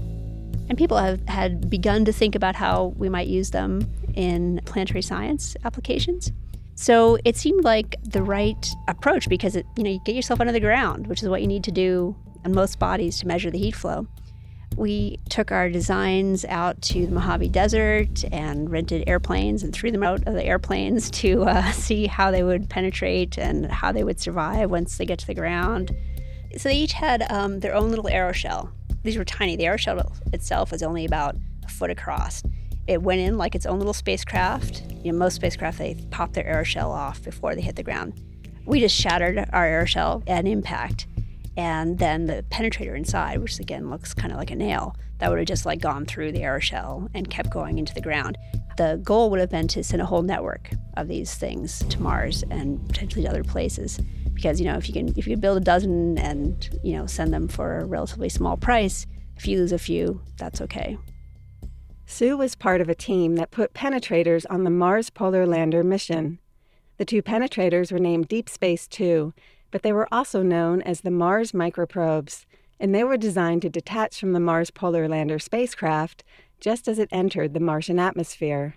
And 0.70 0.78
people 0.78 0.98
have 0.98 1.28
had 1.28 1.70
begun 1.70 2.06
to 2.06 2.14
think 2.14 2.36
about 2.36 2.56
how 2.56 2.94
we 2.96 3.10
might 3.10 3.28
use 3.28 3.52
them 3.52 3.86
in 4.14 4.62
planetary 4.64 5.02
science 5.02 5.58
applications. 5.66 6.32
So 6.76 7.18
it 7.24 7.38
seemed 7.38 7.64
like 7.64 7.96
the 8.04 8.24
right 8.24 8.68
approach 8.88 9.30
because 9.30 9.56
it, 9.56 9.66
you 9.78 9.84
know, 9.84 9.92
you 9.92 10.00
get 10.06 10.16
yourself 10.16 10.40
under 10.40 10.54
the 10.54 10.60
ground, 10.60 11.08
which 11.08 11.22
is 11.22 11.30
what 11.30 11.42
you 11.42 11.48
need 11.48 11.64
to 11.66 11.72
do 11.72 12.16
on 12.44 12.54
most 12.54 12.80
bodies 12.80 13.20
to 13.20 13.28
measure 13.28 13.52
the 13.52 13.60
heat 13.60 13.76
flow 13.76 14.08
we 14.78 15.20
took 15.30 15.52
our 15.52 15.70
designs 15.70 16.46
out 16.46 16.82
to 16.82 17.06
the 17.06 17.14
Mojave 17.14 17.50
Desert 17.50 18.24
and 18.32 18.70
rented 18.70 19.04
airplanes 19.08 19.64
and 19.64 19.74
threw 19.74 19.92
them 19.92 20.04
out 20.04 20.26
of 20.28 20.34
the 20.34 20.44
airplanes 20.44 21.10
to 21.12 21.44
uh, 21.44 21.72
see 21.72 22.08
how 22.08 22.32
they 22.32 22.44
would 22.44 22.70
penetrate 22.70 23.38
and 23.38 23.70
how 23.72 23.92
they 23.92 24.04
would 24.04 24.20
survive 24.20 24.70
once 24.70 24.98
they 24.98 25.06
get 25.06 25.20
to 25.20 25.28
the 25.28 25.34
ground. 25.34 25.96
So 26.58 26.70
they 26.70 26.76
each 26.76 26.94
had 26.94 27.26
um, 27.32 27.60
their 27.60 27.76
own 27.76 27.90
little 27.90 28.06
aeroshell. 28.06 28.72
these 29.04 29.18
were 29.18 29.26
tiny. 29.26 29.56
The 29.56 29.76
shuttle 29.78 30.14
itself 30.32 30.72
was 30.72 30.84
only 30.84 31.06
about 31.06 31.36
a 31.64 31.68
foot 31.68 31.90
across. 31.90 32.44
It 32.88 33.02
went 33.02 33.22
in 33.22 33.38
like 33.38 33.56
its 33.56 33.66
own 33.66 33.78
little 33.78 33.94
spacecraft. 33.94 34.84
You 35.04 35.12
know, 35.12 35.18
most 35.18 35.36
spacecraft 35.36 35.78
they 35.78 35.96
pop 36.12 36.34
their 36.34 36.46
air 36.46 36.66
shell 36.66 36.92
off 36.92 37.24
before 37.24 37.56
they 37.56 37.62
hit 37.62 37.76
the 37.76 37.84
ground. 37.84 38.14
We 38.66 38.80
just 38.80 38.96
shattered 38.96 39.50
our 39.52 39.66
air 39.66 39.86
shell 39.86 40.24
at 40.28 40.46
impact, 40.46 41.08
and 41.58 42.00
then 42.00 42.26
the 42.26 42.46
penetrator 42.50 42.96
inside, 42.96 43.40
which 43.40 43.60
again 43.60 43.90
looks 43.90 44.14
kind 44.14 44.32
of 44.32 44.40
like 44.40 44.52
a 44.52 44.56
nail, 44.56 44.96
that 45.20 45.30
would 45.30 45.40
have 45.40 45.48
just 45.48 45.66
like 45.66 45.82
gone 45.82 46.06
through 46.06 46.32
the 46.32 46.44
air 46.44 46.62
shell 46.62 47.10
and 47.14 47.30
kept 47.30 47.50
going 47.50 47.78
into 47.78 47.94
the 47.94 48.02
ground. 48.02 48.38
The 48.78 49.00
goal 49.04 49.30
would 49.30 49.40
have 49.40 49.50
been 49.50 49.68
to 49.70 49.84
send 49.84 50.02
a 50.02 50.06
whole 50.06 50.22
network 50.22 50.72
of 50.98 51.08
these 51.08 51.36
things 51.36 51.80
to 51.90 52.02
Mars 52.02 52.44
and 52.50 52.86
potentially 52.88 53.24
to 53.24 53.30
other 53.30 53.44
places 53.44 54.00
because 54.34 54.60
you 54.60 54.66
know 54.66 54.76
if 54.76 54.88
you 54.88 54.94
can 54.94 55.14
if 55.18 55.28
you 55.28 55.38
build 55.38 55.58
a 55.58 55.64
dozen 55.64 56.18
and 56.18 56.70
you 56.84 56.94
know 56.94 57.06
send 57.06 57.34
them 57.34 57.48
for 57.48 57.80
a 57.80 57.86
relatively 57.86 58.30
small 58.30 58.58
price 58.58 59.06
if 59.38 59.48
you 59.48 59.58
lose 59.58 59.72
a 59.72 59.78
few 59.78 60.20
that's 60.38 60.62
okay 60.62 60.98
sue 62.14 62.38
was 62.38 62.54
part 62.54 62.80
of 62.80 62.90
a 62.90 62.94
team 62.94 63.38
that 63.38 63.50
put 63.50 63.74
penetrators 63.74 64.46
on 64.48 64.64
the 64.64 64.70
mars 64.70 65.10
polar 65.10 65.48
lander 65.48 65.84
mission 65.84 66.38
the 66.98 67.06
two 67.06 67.24
penetrators 67.24 67.92
were 67.92 67.98
named 67.98 68.28
deep 68.28 68.48
space 68.48 68.88
2 68.88 69.34
but 69.72 69.82
they 69.82 69.92
were 69.92 70.08
also 70.12 70.44
known 70.44 70.80
as 70.84 71.02
the 71.02 71.10
mars 71.10 71.54
microprobes 71.54 72.46
and 72.80 72.94
they 72.94 73.04
were 73.04 73.18
designed 73.18 73.64
to 73.64 73.70
detach 73.70 74.20
from 74.20 74.32
the 74.32 74.40
mars 74.40 74.70
polar 74.70 75.08
lander 75.08 75.40
spacecraft 75.40 76.24
just 76.60 76.88
as 76.88 77.00
it 77.00 77.10
entered 77.12 77.56
the 77.56 77.60
martian 77.60 77.98
atmosphere 77.98 78.76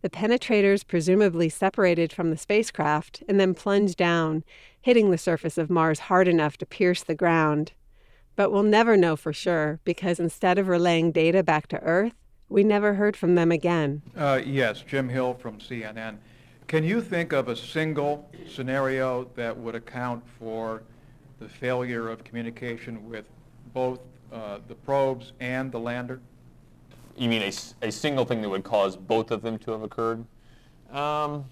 the 0.00 0.08
penetrators 0.08 0.86
presumably 0.86 1.50
separated 1.50 2.10
from 2.10 2.30
the 2.30 2.38
spacecraft 2.38 3.22
and 3.28 3.40
then 3.40 3.54
plunged 3.54 3.96
down, 3.96 4.44
hitting 4.80 5.10
the 5.10 5.18
surface 5.18 5.56
of 5.56 5.70
Mars 5.70 6.00
hard 6.00 6.28
enough 6.28 6.58
to 6.58 6.66
pierce 6.66 7.02
the 7.02 7.14
ground. 7.14 7.72
But 8.36 8.52
we'll 8.52 8.62
never 8.62 8.96
know 8.96 9.16
for 9.16 9.32
sure 9.32 9.80
because 9.84 10.20
instead 10.20 10.58
of 10.58 10.68
relaying 10.68 11.12
data 11.12 11.42
back 11.42 11.66
to 11.68 11.80
Earth, 11.80 12.12
we 12.48 12.62
never 12.64 12.94
heard 12.94 13.16
from 13.16 13.34
them 13.34 13.50
again. 13.50 14.02
Uh, 14.16 14.40
yes, 14.44 14.82
Jim 14.82 15.08
Hill 15.08 15.34
from 15.34 15.58
CNN. 15.58 16.18
Can 16.68 16.84
you 16.84 17.00
think 17.00 17.32
of 17.32 17.48
a 17.48 17.56
single 17.56 18.28
scenario 18.48 19.24
that 19.34 19.56
would 19.56 19.74
account 19.74 20.24
for 20.38 20.82
the 21.38 21.48
failure 21.48 22.08
of 22.08 22.24
communication 22.24 23.08
with 23.08 23.26
both 23.72 24.00
uh, 24.32 24.58
the 24.68 24.74
probes 24.74 25.32
and 25.40 25.70
the 25.70 25.78
lander? 25.78 26.20
You 27.16 27.28
mean 27.28 27.42
a, 27.42 27.52
a 27.86 27.90
single 27.90 28.24
thing 28.24 28.42
that 28.42 28.48
would 28.48 28.64
cause 28.64 28.96
both 28.96 29.30
of 29.30 29.42
them 29.42 29.58
to 29.60 29.70
have 29.72 29.82
occurred? 29.82 30.24
Um, 30.90 31.44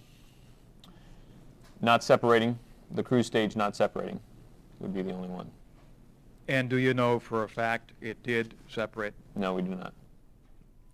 not 1.81 2.05
separating. 2.05 2.59
The 2.91 3.03
cruise 3.03 3.27
stage 3.27 3.57
not 3.57 3.75
separating 3.75 4.21
would 4.81 4.95
be 4.95 5.03
the 5.03 5.13
only 5.13 5.29
one. 5.29 5.51
And 6.49 6.69
do 6.69 6.77
you 6.77 6.93
know 6.93 7.19
for 7.19 7.45
a 7.45 7.49
fact 7.49 7.93
it 8.01 8.23
did 8.23 8.55
separate? 8.69 9.15
No, 9.35 9.55
we 9.55 9.63
do 9.63 9.75
not. 9.75 9.95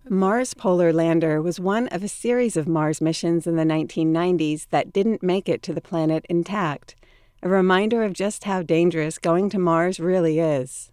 Mars 0.09 0.55
Polar 0.55 0.91
Lander 0.91 1.41
was 1.41 1.59
one 1.59 1.87
of 1.89 2.03
a 2.03 2.07
series 2.07 2.57
of 2.57 2.67
Mars 2.67 3.01
missions 3.01 3.45
in 3.45 3.55
the 3.55 3.63
1990s 3.63 4.67
that 4.69 4.91
didn't 4.91 5.21
make 5.21 5.47
it 5.47 5.61
to 5.63 5.73
the 5.73 5.81
planet 5.81 6.25
intact, 6.27 6.95
a 7.43 7.49
reminder 7.49 8.03
of 8.03 8.13
just 8.13 8.45
how 8.45 8.63
dangerous 8.63 9.19
going 9.19 9.49
to 9.51 9.59
Mars 9.59 9.99
really 9.99 10.39
is. 10.39 10.91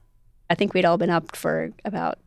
I 0.50 0.54
think 0.54 0.74
we'd 0.74 0.84
all 0.84 0.98
been 0.98 1.10
up 1.10 1.34
for 1.34 1.70
about 1.86 2.18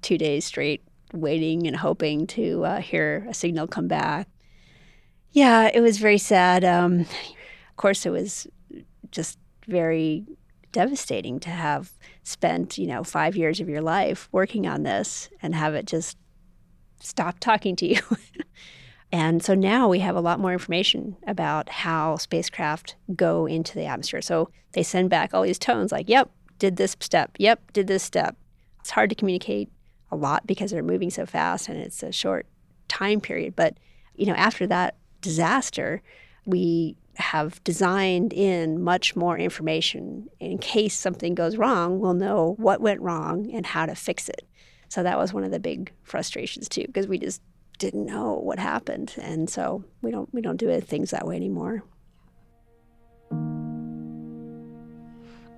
two 0.00 0.16
days 0.16 0.46
straight 0.46 0.82
waiting 1.12 1.66
and 1.66 1.76
hoping 1.76 2.26
to 2.28 2.64
uh, 2.64 2.80
hear 2.80 3.26
a 3.28 3.34
signal 3.34 3.66
come 3.66 3.86
back. 3.86 4.26
Yeah, 5.32 5.70
it 5.72 5.80
was 5.80 5.98
very 5.98 6.18
sad. 6.18 6.64
Um, 6.64 7.00
of 7.00 7.76
course, 7.76 8.06
it 8.06 8.10
was 8.10 8.46
just 9.10 9.38
very 9.68 10.24
devastating 10.72 11.38
to 11.40 11.50
have 11.50 11.92
spent, 12.22 12.78
you 12.78 12.86
know, 12.86 13.04
five 13.04 13.36
years 13.36 13.60
of 13.60 13.68
your 13.68 13.82
life 13.82 14.28
working 14.32 14.66
on 14.66 14.84
this 14.84 15.28
and 15.42 15.54
have 15.54 15.74
it 15.74 15.86
just 15.86 16.16
stop 17.00 17.40
talking 17.40 17.76
to 17.76 17.86
you. 17.86 18.00
and 19.12 19.42
so 19.42 19.54
now 19.54 19.88
we 19.88 20.00
have 20.00 20.16
a 20.16 20.20
lot 20.20 20.40
more 20.40 20.52
information 20.52 21.16
about 21.26 21.68
how 21.68 22.16
spacecraft 22.16 22.96
go 23.14 23.46
into 23.46 23.74
the 23.74 23.86
atmosphere. 23.86 24.22
So 24.22 24.50
they 24.72 24.82
send 24.82 25.10
back 25.10 25.34
all 25.34 25.42
these 25.42 25.58
tones 25.58 25.92
like, 25.92 26.08
yep, 26.08 26.30
did 26.58 26.76
this 26.76 26.96
step, 27.00 27.32
yep, 27.38 27.72
did 27.72 27.86
this 27.86 28.02
step. 28.02 28.36
It's 28.80 28.90
hard 28.90 29.10
to 29.10 29.16
communicate 29.16 29.70
a 30.10 30.16
lot 30.16 30.46
because 30.46 30.70
they're 30.70 30.82
moving 30.82 31.10
so 31.10 31.26
fast 31.26 31.68
and 31.68 31.78
it's 31.78 32.02
a 32.02 32.12
short 32.12 32.46
time 32.88 33.20
period. 33.20 33.56
But, 33.56 33.78
you 34.14 34.26
know, 34.26 34.34
after 34.34 34.66
that 34.66 34.96
disaster, 35.20 36.02
we 36.46 36.96
have 37.14 37.62
designed 37.64 38.32
in 38.32 38.82
much 38.82 39.14
more 39.14 39.38
information. 39.38 40.28
In 40.40 40.58
case 40.58 40.96
something 40.96 41.34
goes 41.34 41.56
wrong, 41.56 42.00
we'll 42.00 42.14
know 42.14 42.54
what 42.58 42.80
went 42.80 43.00
wrong 43.00 43.50
and 43.52 43.66
how 43.66 43.86
to 43.86 43.94
fix 43.94 44.28
it. 44.28 44.46
So 44.90 45.02
that 45.02 45.16
was 45.16 45.32
one 45.32 45.44
of 45.44 45.50
the 45.50 45.58
big 45.58 45.92
frustrations 46.02 46.68
too, 46.68 46.84
because 46.86 47.08
we 47.08 47.18
just 47.18 47.40
didn't 47.78 48.04
know 48.04 48.34
what 48.34 48.58
happened, 48.58 49.14
and 49.16 49.48
so 49.48 49.82
we 50.02 50.10
don't 50.10 50.28
we 50.34 50.42
don't 50.42 50.58
do 50.58 50.78
things 50.82 51.10
that 51.12 51.26
way 51.26 51.36
anymore. 51.36 51.82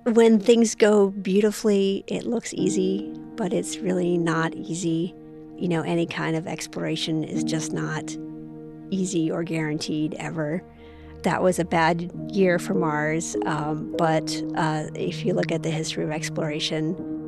When 0.05 0.39
things 0.39 0.75
go 0.75 1.09
beautifully, 1.09 2.05
it 2.07 2.25
looks 2.25 2.53
easy 2.53 3.13
but 3.35 3.53
it's 3.53 3.77
really 3.77 4.17
not 4.17 4.53
easy. 4.55 5.13
You 5.57 5.67
know, 5.67 5.81
any 5.81 6.05
kind 6.05 6.35
of 6.35 6.47
exploration 6.47 7.23
is 7.23 7.43
just 7.43 7.71
not 7.71 8.15
easy 8.89 9.31
or 9.31 9.43
guaranteed 9.43 10.15
ever. 10.15 10.63
That 11.23 11.41
was 11.41 11.57
a 11.57 11.65
bad 11.65 12.11
year 12.31 12.59
for 12.59 12.73
Mars, 12.73 13.35
um, 13.45 13.95
but 13.97 14.43
uh, 14.55 14.87
if 14.93 15.25
you 15.25 15.33
look 15.33 15.51
at 15.51 15.63
the 15.63 15.69
history 15.69 16.03
of 16.03 16.11
exploration, 16.11 17.22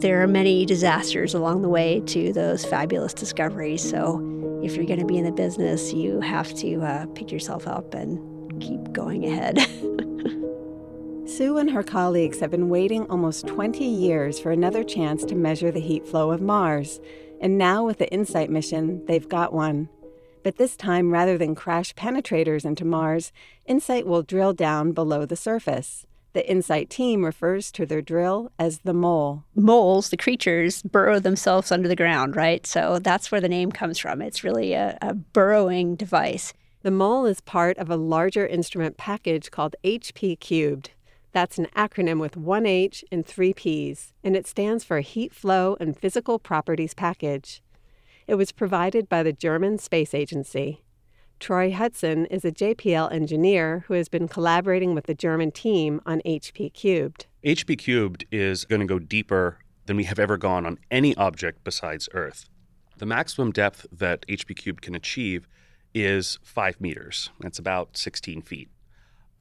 there 0.00 0.22
are 0.22 0.26
many 0.26 0.66
disasters 0.66 1.34
along 1.34 1.62
the 1.62 1.68
way 1.68 2.00
to 2.06 2.32
those 2.32 2.64
fabulous 2.64 3.14
discoveries. 3.14 3.88
So, 3.88 4.28
if 4.62 4.76
you're 4.76 4.86
going 4.86 5.00
to 5.00 5.06
be 5.06 5.18
in 5.18 5.24
the 5.24 5.32
business, 5.32 5.92
you 5.92 6.20
have 6.20 6.54
to 6.54 6.80
uh, 6.82 7.06
pick 7.14 7.32
yourself 7.32 7.66
up 7.66 7.94
and 7.94 8.60
keep 8.60 8.92
going 8.92 9.24
ahead. 9.24 9.58
Sue 11.28 11.56
and 11.58 11.70
her 11.70 11.82
colleagues 11.82 12.40
have 12.40 12.50
been 12.50 12.68
waiting 12.68 13.06
almost 13.06 13.46
20 13.46 13.84
years 13.84 14.38
for 14.38 14.50
another 14.50 14.84
chance 14.84 15.24
to 15.24 15.34
measure 15.34 15.70
the 15.70 15.80
heat 15.80 16.06
flow 16.06 16.30
of 16.30 16.40
Mars. 16.40 17.00
And 17.40 17.58
now, 17.58 17.84
with 17.84 17.98
the 17.98 18.12
InSight 18.12 18.50
mission, 18.50 19.04
they've 19.06 19.28
got 19.28 19.52
one. 19.52 19.88
But 20.42 20.56
this 20.56 20.76
time, 20.76 21.12
rather 21.12 21.38
than 21.38 21.54
crash 21.54 21.94
penetrators 21.94 22.64
into 22.64 22.84
Mars, 22.84 23.32
InSight 23.66 24.06
will 24.06 24.22
drill 24.22 24.52
down 24.52 24.92
below 24.92 25.24
the 25.24 25.36
surface. 25.36 26.06
The 26.32 26.50
InSight 26.50 26.88
team 26.88 27.24
refers 27.24 27.70
to 27.72 27.84
their 27.84 28.00
drill 28.00 28.50
as 28.58 28.78
the 28.80 28.94
mole. 28.94 29.44
Moles, 29.54 30.08
the 30.08 30.16
creatures, 30.16 30.82
burrow 30.82 31.18
themselves 31.18 31.70
under 31.70 31.88
the 31.88 31.96
ground, 31.96 32.36
right? 32.36 32.66
So 32.66 32.98
that's 32.98 33.30
where 33.30 33.40
the 33.40 33.48
name 33.48 33.70
comes 33.70 33.98
from. 33.98 34.22
It's 34.22 34.42
really 34.42 34.72
a, 34.72 34.96
a 35.02 35.12
burrowing 35.12 35.94
device. 35.94 36.54
The 36.82 36.90
mole 36.90 37.26
is 37.26 37.40
part 37.40 37.76
of 37.78 37.90
a 37.90 37.96
larger 37.96 38.46
instrument 38.46 38.96
package 38.96 39.50
called 39.50 39.76
HP 39.84 40.40
Cubed. 40.40 40.90
That's 41.32 41.58
an 41.58 41.68
acronym 41.76 42.18
with 42.18 42.36
one 42.36 42.66
H 42.66 43.04
and 43.12 43.24
three 43.24 43.52
P's, 43.52 44.12
and 44.24 44.34
it 44.34 44.46
stands 44.46 44.84
for 44.84 45.00
Heat 45.00 45.34
Flow 45.34 45.76
and 45.80 45.96
Physical 45.96 46.38
Properties 46.38 46.94
Package. 46.94 47.62
It 48.26 48.34
was 48.36 48.52
provided 48.52 49.08
by 49.08 49.22
the 49.22 49.32
German 49.32 49.78
Space 49.78 50.14
Agency. 50.14 50.82
Troy 51.42 51.72
Hudson 51.72 52.26
is 52.26 52.44
a 52.44 52.52
JPL 52.52 53.10
engineer 53.10 53.84
who 53.88 53.94
has 53.94 54.08
been 54.08 54.28
collaborating 54.28 54.94
with 54.94 55.06
the 55.06 55.14
German 55.14 55.50
team 55.50 56.00
on 56.06 56.20
HP 56.24 56.72
Cubed. 56.72 57.26
HP 57.44 57.76
Cubed 57.78 58.24
is 58.30 58.64
going 58.64 58.78
to 58.78 58.86
go 58.86 59.00
deeper 59.00 59.58
than 59.86 59.96
we 59.96 60.04
have 60.04 60.20
ever 60.20 60.36
gone 60.36 60.64
on 60.64 60.78
any 60.88 61.16
object 61.16 61.64
besides 61.64 62.08
Earth. 62.14 62.48
The 62.98 63.06
maximum 63.06 63.50
depth 63.50 63.86
that 63.90 64.24
HP 64.28 64.54
Cubed 64.54 64.82
can 64.82 64.94
achieve 64.94 65.48
is 65.92 66.38
five 66.44 66.80
meters. 66.80 67.30
That's 67.40 67.58
about 67.58 67.96
16 67.96 68.42
feet. 68.42 68.68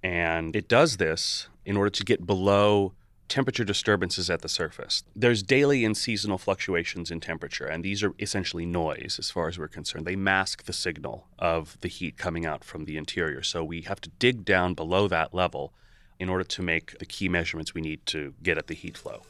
And 0.01 0.55
it 0.55 0.67
does 0.67 0.97
this 0.97 1.49
in 1.67 1.77
order 1.77 1.91
to 1.91 2.03
get 2.03 2.25
below 2.25 2.93
temperature 3.31 3.63
disturbances 3.63 4.29
at 4.29 4.41
the 4.41 4.49
surface. 4.49 5.03
There's 5.15 5.41
daily 5.41 5.85
and 5.85 5.95
seasonal 5.95 6.37
fluctuations 6.37 7.09
in 7.09 7.21
temperature, 7.21 7.65
and 7.65 7.81
these 7.81 8.03
are 8.03 8.13
essentially 8.19 8.65
noise 8.65 9.15
as 9.17 9.31
far 9.31 9.47
as 9.47 9.57
we're 9.57 9.69
concerned. 9.69 10.05
They 10.05 10.17
mask 10.17 10.65
the 10.65 10.73
signal 10.73 11.27
of 11.39 11.77
the 11.79 11.87
heat 11.87 12.17
coming 12.17 12.45
out 12.45 12.65
from 12.65 12.83
the 12.83 12.97
interior. 12.97 13.41
So 13.41 13.63
we 13.63 13.83
have 13.83 14.01
to 14.01 14.09
dig 14.19 14.43
down 14.43 14.73
below 14.73 15.07
that 15.07 15.33
level 15.33 15.71
in 16.19 16.27
order 16.27 16.43
to 16.43 16.61
make 16.61 16.99
the 16.99 17.05
key 17.05 17.29
measurements 17.29 17.73
we 17.73 17.79
need 17.79 18.05
to 18.07 18.33
get 18.43 18.57
at 18.57 18.67
the 18.67 18.75
heat 18.75 18.97
flow. 18.97 19.21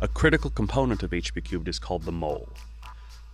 A 0.00 0.06
critical 0.06 0.50
component 0.50 1.02
of 1.02 1.10
HP 1.10 1.42
Cubed 1.42 1.66
is 1.66 1.80
called 1.80 2.04
the 2.04 2.12
mole. 2.12 2.48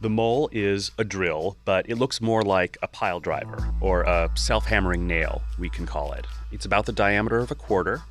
The 0.01 0.09
mole 0.09 0.49
is 0.53 0.91
a 0.99 1.05
drill, 1.05 1.59
but 1.67 1.89
it 1.89 1.97
looks 1.97 2.21
more 2.21 2.43
like 2.43 2.79
a 2.83 2.89
pile 2.89 3.21
driver 3.21 3.73
or 3.83 4.03
a 4.03 4.31
self 4.35 4.65
hammering 4.65 5.07
nail, 5.07 5.43
we 5.59 5.69
can 5.69 5.85
call 5.87 6.13
it. 6.13 6.27
It's 6.51 6.65
about 6.65 6.87
the 6.87 6.93
diameter 6.93 7.39
of 7.39 7.51
a 7.51 7.55
quarter, 7.55 8.03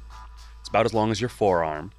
about 0.74 0.88
as 0.88 0.94
long 0.94 1.12
as 1.12 1.22
your 1.22 1.30
forearm, 1.30 1.92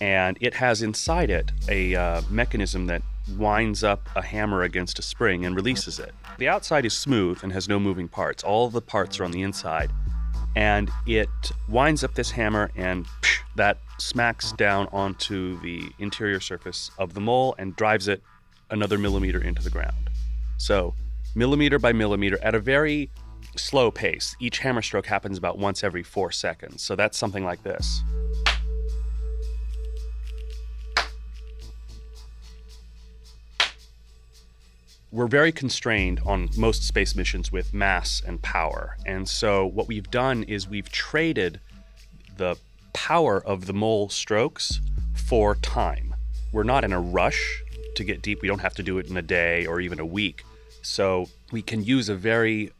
and 0.00 0.38
it 0.40 0.54
has 0.54 0.82
inside 0.82 1.30
it 1.30 1.50
a 1.68 1.96
uh, 1.96 2.22
mechanism 2.30 2.86
that 2.86 3.02
winds 3.36 3.82
up 3.82 4.08
a 4.14 4.22
hammer 4.22 4.62
against 4.62 5.00
a 5.00 5.02
spring 5.02 5.44
and 5.44 5.56
releases 5.56 5.98
it. 5.98 6.14
The 6.38 6.46
outside 6.46 6.86
is 6.86 6.94
smooth 6.94 7.40
and 7.42 7.52
has 7.52 7.68
no 7.68 7.80
moving 7.80 8.06
parts. 8.06 8.44
All 8.44 8.70
the 8.70 8.80
parts 8.80 9.18
are 9.18 9.24
on 9.24 9.32
the 9.32 9.42
inside. 9.42 9.90
and 10.54 10.92
it 11.08 11.28
winds 11.68 12.04
up 12.04 12.14
this 12.14 12.30
hammer 12.30 12.70
and 12.76 13.04
psh, 13.22 13.40
that 13.56 13.78
smacks 13.98 14.52
down 14.52 14.86
onto 14.92 15.58
the 15.60 15.90
interior 15.98 16.38
surface 16.38 16.92
of 16.96 17.14
the 17.14 17.20
mole 17.20 17.56
and 17.58 17.74
drives 17.74 18.06
it 18.06 18.22
another 18.70 18.96
millimeter 18.96 19.42
into 19.42 19.60
the 19.60 19.70
ground. 19.70 20.08
So, 20.58 20.94
millimeter 21.34 21.80
by 21.80 21.92
millimeter 21.92 22.38
at 22.44 22.54
a 22.54 22.60
very 22.60 23.10
slow 23.56 23.90
pace. 23.90 24.36
Each 24.40 24.58
hammer 24.58 24.82
stroke 24.82 25.06
happens 25.06 25.38
about 25.38 25.58
once 25.58 25.84
every 25.84 26.02
four 26.02 26.30
seconds. 26.30 26.82
So, 26.82 26.96
that's 26.96 27.18
something 27.18 27.44
like 27.44 27.62
this. 27.62 28.02
we're 35.14 35.28
very 35.28 35.52
constrained 35.52 36.20
on 36.26 36.50
most 36.56 36.82
space 36.82 37.14
missions 37.14 37.52
with 37.52 37.72
mass 37.72 38.20
and 38.26 38.42
power. 38.42 38.96
And 39.06 39.28
so 39.28 39.64
what 39.64 39.86
we've 39.86 40.10
done 40.10 40.42
is 40.42 40.68
we've 40.68 40.90
traded 40.90 41.60
the 42.36 42.56
power 42.92 43.40
of 43.46 43.66
the 43.66 43.72
mole 43.72 44.08
strokes 44.08 44.80
for 45.14 45.54
time. 45.54 46.16
We're 46.50 46.64
not 46.64 46.82
in 46.82 46.92
a 46.92 47.00
rush 47.00 47.62
to 47.94 48.02
get 48.02 48.22
deep. 48.22 48.42
We 48.42 48.48
don't 48.48 48.58
have 48.58 48.74
to 48.74 48.82
do 48.82 48.98
it 48.98 49.06
in 49.06 49.16
a 49.16 49.22
day 49.22 49.66
or 49.66 49.80
even 49.80 50.00
a 50.00 50.04
week. 50.04 50.42
So 50.82 51.28
we 51.52 51.62
can 51.62 51.84
use 51.84 52.08
a 52.08 52.16
very 52.16 52.72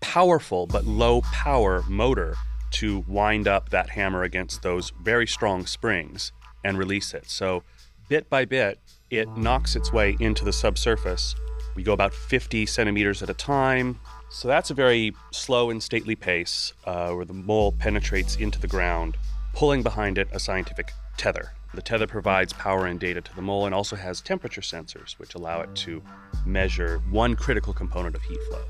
powerful 0.00 0.66
but 0.66 0.84
low 0.84 1.20
power 1.20 1.82
motor 1.88 2.34
to 2.72 3.04
wind 3.06 3.48
up 3.48 3.70
that 3.70 3.90
hammer 3.90 4.22
against 4.22 4.62
those 4.62 4.92
very 5.02 5.26
strong 5.26 5.66
springs 5.66 6.32
and 6.64 6.78
release 6.78 7.14
it. 7.14 7.28
So 7.28 7.62
bit 8.08 8.28
by 8.28 8.44
bit, 8.44 8.78
it 9.10 9.28
knocks 9.36 9.76
its 9.76 9.92
way 9.92 10.16
into 10.20 10.44
the 10.44 10.52
subsurface 10.52 11.34
we 11.76 11.82
go 11.82 11.92
about 11.92 12.14
50 12.14 12.64
centimeters 12.66 13.22
at 13.22 13.28
a 13.28 13.34
time. 13.34 14.00
So 14.30 14.48
that's 14.48 14.70
a 14.70 14.74
very 14.74 15.14
slow 15.30 15.70
and 15.70 15.80
stately 15.82 16.16
pace 16.16 16.72
uh, 16.86 17.10
where 17.12 17.26
the 17.26 17.34
mole 17.34 17.72
penetrates 17.72 18.36
into 18.36 18.58
the 18.58 18.66
ground, 18.66 19.16
pulling 19.52 19.82
behind 19.82 20.16
it 20.18 20.28
a 20.32 20.40
scientific 20.40 20.90
tether. 21.18 21.52
The 21.74 21.82
tether 21.82 22.06
provides 22.06 22.54
power 22.54 22.86
and 22.86 22.98
data 22.98 23.20
to 23.20 23.36
the 23.36 23.42
mole 23.42 23.66
and 23.66 23.74
also 23.74 23.94
has 23.94 24.22
temperature 24.22 24.62
sensors, 24.62 25.18
which 25.18 25.34
allow 25.34 25.60
it 25.60 25.74
to 25.76 26.02
measure 26.46 27.02
one 27.10 27.36
critical 27.36 27.74
component 27.74 28.16
of 28.16 28.22
heat 28.22 28.40
flow. 28.48 28.64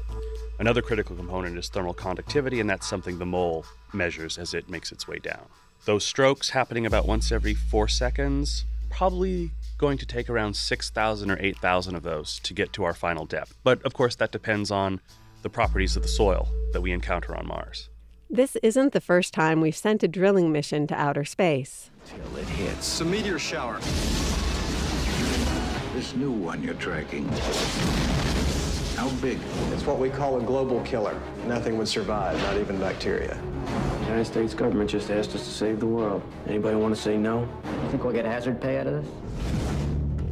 Another 0.58 0.80
critical 0.80 1.14
component 1.14 1.58
is 1.58 1.68
thermal 1.68 1.92
conductivity, 1.92 2.60
and 2.60 2.70
that's 2.70 2.86
something 2.86 3.18
the 3.18 3.26
mole 3.26 3.66
measures 3.92 4.38
as 4.38 4.54
it 4.54 4.70
makes 4.70 4.90
its 4.90 5.06
way 5.06 5.18
down. 5.18 5.46
Those 5.84 6.04
strokes 6.04 6.50
happening 6.50 6.86
about 6.86 7.06
once 7.06 7.30
every 7.30 7.54
four 7.54 7.88
seconds 7.88 8.64
probably 8.88 9.50
going 9.76 9.98
to 9.98 10.06
take 10.06 10.30
around 10.30 10.56
6,000 10.56 11.30
or 11.30 11.36
8,000 11.38 11.94
of 11.94 12.02
those 12.02 12.38
to 12.40 12.54
get 12.54 12.72
to 12.72 12.84
our 12.84 12.94
final 12.94 13.26
depth. 13.26 13.54
But 13.62 13.82
of 13.84 13.92
course, 13.92 14.16
that 14.16 14.32
depends 14.32 14.70
on 14.70 15.00
the 15.42 15.50
properties 15.50 15.96
of 15.96 16.02
the 16.02 16.08
soil 16.08 16.48
that 16.72 16.80
we 16.80 16.92
encounter 16.92 17.36
on 17.36 17.46
Mars. 17.46 17.90
This 18.30 18.56
isn't 18.62 18.94
the 18.94 19.00
first 19.00 19.34
time 19.34 19.60
we've 19.60 19.76
sent 19.76 20.02
a 20.02 20.08
drilling 20.08 20.50
mission 20.50 20.86
to 20.86 20.94
outer 20.94 21.24
space. 21.24 21.90
Till 22.06 22.36
it 22.38 22.48
hits. 22.48 23.00
a 23.00 23.04
meteor 23.04 23.38
shower. 23.38 23.78
This 25.94 26.16
new 26.16 26.32
one 26.32 26.62
you're 26.62 26.74
tracking. 26.74 27.28
How 28.96 29.10
big? 29.20 29.38
It's 29.72 29.84
what 29.84 29.98
we 29.98 30.08
call 30.08 30.38
a 30.38 30.42
global 30.42 30.80
killer. 30.80 31.20
Nothing 31.46 31.76
would 31.76 31.86
survive, 31.86 32.38
not 32.38 32.56
even 32.56 32.80
bacteria. 32.80 33.38
The 33.66 34.04
United 34.06 34.24
States 34.24 34.54
government 34.54 34.88
just 34.88 35.10
asked 35.10 35.34
us 35.34 35.44
to 35.44 35.50
save 35.50 35.80
the 35.80 35.86
world. 35.86 36.22
Anybody 36.46 36.76
want 36.76 36.96
to 36.96 37.00
say 37.00 37.18
no? 37.18 37.46
You 37.82 37.90
think 37.90 38.04
we'll 38.04 38.14
get 38.14 38.24
hazard 38.24 38.58
pay 38.58 38.78
out 38.78 38.86
of 38.86 39.04
this? 39.04 39.12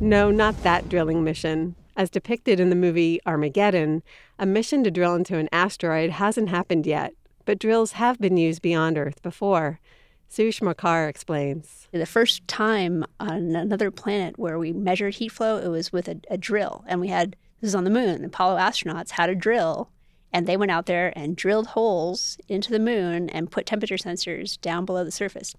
No, 0.00 0.30
not 0.30 0.60
that 0.62 0.88
drilling 0.88 1.22
mission. 1.22 1.74
As 1.94 2.08
depicted 2.08 2.58
in 2.58 2.70
the 2.70 2.76
movie 2.76 3.20
Armageddon, 3.26 4.02
a 4.38 4.46
mission 4.46 4.82
to 4.82 4.90
drill 4.90 5.14
into 5.14 5.36
an 5.36 5.50
asteroid 5.52 6.10
hasn't 6.10 6.48
happened 6.48 6.86
yet, 6.86 7.12
but 7.44 7.58
drills 7.58 7.92
have 7.92 8.18
been 8.18 8.38
used 8.38 8.62
beyond 8.62 8.96
Earth 8.96 9.22
before. 9.22 9.78
Sue 10.26 10.48
Smrekar 10.48 11.08
explains. 11.08 11.86
The 11.92 12.06
first 12.06 12.48
time 12.48 13.04
on 13.20 13.54
another 13.54 13.90
planet 13.90 14.38
where 14.38 14.58
we 14.58 14.72
measured 14.72 15.16
heat 15.16 15.32
flow, 15.32 15.58
it 15.58 15.68
was 15.68 15.92
with 15.92 16.08
a, 16.08 16.16
a 16.30 16.38
drill. 16.38 16.82
And 16.88 17.00
we 17.00 17.08
had, 17.08 17.36
this 17.64 17.70
is 17.70 17.74
on 17.74 17.84
the 17.84 17.90
moon, 17.90 18.26
Apollo 18.26 18.58
astronauts 18.58 19.12
had 19.12 19.30
a 19.30 19.34
drill 19.34 19.90
and 20.30 20.46
they 20.46 20.56
went 20.58 20.70
out 20.70 20.84
there 20.84 21.14
and 21.16 21.34
drilled 21.34 21.68
holes 21.68 22.36
into 22.46 22.70
the 22.70 22.78
moon 22.78 23.30
and 23.30 23.50
put 23.50 23.64
temperature 23.64 23.96
sensors 23.96 24.60
down 24.60 24.84
below 24.84 25.02
the 25.02 25.10
surface. 25.10 25.54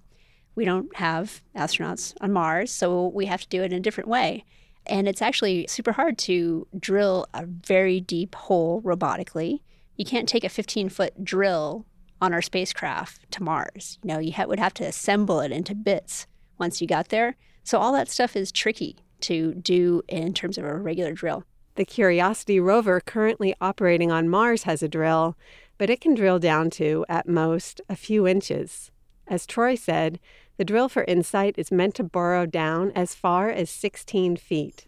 We 0.54 0.66
don't 0.66 0.96
have 0.98 1.42
astronauts 1.56 2.14
on 2.22 2.32
Mars, 2.32 2.72
so 2.72 3.08
we 3.08 3.26
have 3.26 3.42
to 3.42 3.48
do 3.48 3.64
it 3.64 3.72
in 3.72 3.80
a 3.80 3.82
different 3.82 4.08
way. 4.08 4.46
And 4.86 5.08
it's 5.08 5.22
actually 5.22 5.66
super 5.68 5.94
hard 5.94 6.20
to 6.20 6.68
drill 6.78 7.26
a 7.34 7.48
very 7.48 8.00
deep 8.00 8.36
hole 8.36 8.84
robotically. 8.84 9.62
You 9.96 10.06
can't 10.06 10.30
take 10.30 10.44
a 10.44 10.50
15 10.50 10.90
foot 10.90 11.24
drill 11.24 11.88
on 12.22 12.34
our 12.34 12.42
spacecraft 12.44 13.32
to 13.32 13.42
Mars. 13.42 13.98
You 14.04 14.10
know, 14.10 14.20
you 14.20 14.32
ha- 14.32 14.46
would 14.46 14.60
have 14.60 14.76
to 14.76 14.86
assemble 14.86 15.40
it 15.40 15.52
into 15.52 15.74
bits 15.74 16.28
once 16.60 16.82
you 16.82 16.88
got 16.88 17.10
there. 17.10 17.36
So 17.64 17.80
all 17.80 17.94
that 17.94 18.10
stuff 18.10 18.36
is 18.36 18.52
tricky 18.52 18.98
to 19.22 19.56
do 19.56 20.04
in 20.08 20.36
terms 20.36 20.60
of 20.60 20.66
a 20.66 20.76
regular 20.76 21.14
drill. 21.14 21.46
The 21.76 21.86
Curiosity 21.86 22.58
rover 22.58 23.02
currently 23.02 23.54
operating 23.60 24.10
on 24.10 24.30
Mars 24.30 24.64
has 24.64 24.82
a 24.82 24.88
drill, 24.88 25.36
but 25.78 25.90
it 25.90 26.00
can 26.00 26.16
drill 26.16 26.40
down 26.40 26.70
to, 26.72 27.06
at 27.10 27.28
most, 27.28 27.82
a 27.90 27.98
few 27.98 28.26
inches. 28.26 28.92
As 29.28 29.46
Troy 29.46 29.76
said, 29.76 30.20
the 30.56 30.64
drill 30.64 30.88
for 30.88 31.04
InSight 31.04 31.56
is 31.58 31.74
meant 31.74 31.96
to 31.96 32.04
burrow 32.04 32.46
down 32.46 32.94
as 32.96 33.14
far 33.14 33.50
as 33.50 33.70
16 33.70 34.38
feet. 34.38 34.86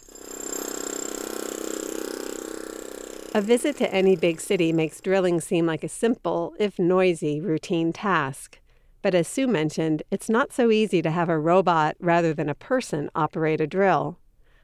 A 3.36 3.41
visit 3.41 3.76
to 3.78 3.93
any 3.93 4.15
big 4.15 4.39
city 4.39 4.71
makes 4.71 5.02
drilling 5.02 5.41
seem 5.41 5.65
like 5.65 5.84
a 5.84 5.89
simple, 5.89 6.54
if 6.58 6.80
noisy, 6.80 7.41
routine 7.41 7.91
task. 7.91 8.60
But 9.02 9.13
as 9.13 9.28
Sue 9.28 9.45
mentioned, 9.45 10.04
it's 10.10 10.30
not 10.30 10.54
so 10.54 10.71
easy 10.71 11.02
to 11.02 11.12
have 11.12 11.28
a 11.28 11.38
robot 11.38 11.97
rather 12.00 12.34
than 12.34 12.47
a 12.47 12.56
person 12.56 13.10
operate 13.13 13.60
a 13.60 13.67
drill. 13.67 14.19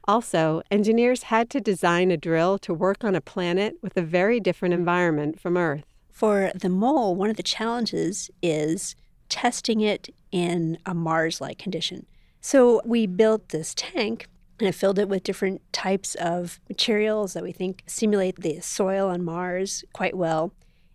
Also, 0.06 0.62
engineers 0.70 1.24
had 1.24 1.48
to 1.50 1.60
design 1.60 2.10
a 2.10 2.16
drill 2.16 2.58
to 2.58 2.74
work 2.74 3.04
on 3.04 3.14
a 3.14 3.20
planet 3.20 3.76
with 3.82 3.96
a 3.96 4.02
very 4.02 4.38
different 4.38 4.74
mm. 4.74 4.78
environment 4.78 5.40
from 5.40 5.56
Earth. 5.56 5.84
For 6.10 6.52
the 6.54 6.68
mole, 6.68 7.14
one 7.16 7.30
of 7.30 7.36
the 7.36 7.42
challenges 7.42 8.30
is 8.42 8.94
testing 9.28 9.80
it 9.80 10.14
in 10.30 10.78
a 10.84 10.94
Mars 10.94 11.40
like 11.40 11.58
condition. 11.58 12.06
So 12.40 12.82
we 12.84 13.06
built 13.06 13.48
this 13.48 13.72
tank 13.74 14.28
and 14.60 14.68
I 14.68 14.72
filled 14.72 14.98
it 14.98 15.08
with 15.08 15.24
different 15.24 15.60
types 15.72 16.14
of 16.16 16.60
materials 16.68 17.32
that 17.32 17.42
we 17.42 17.50
think 17.50 17.82
simulate 17.86 18.36
the 18.36 18.60
soil 18.60 19.08
on 19.08 19.24
Mars 19.24 19.84
quite 19.92 20.16
well. 20.16 20.52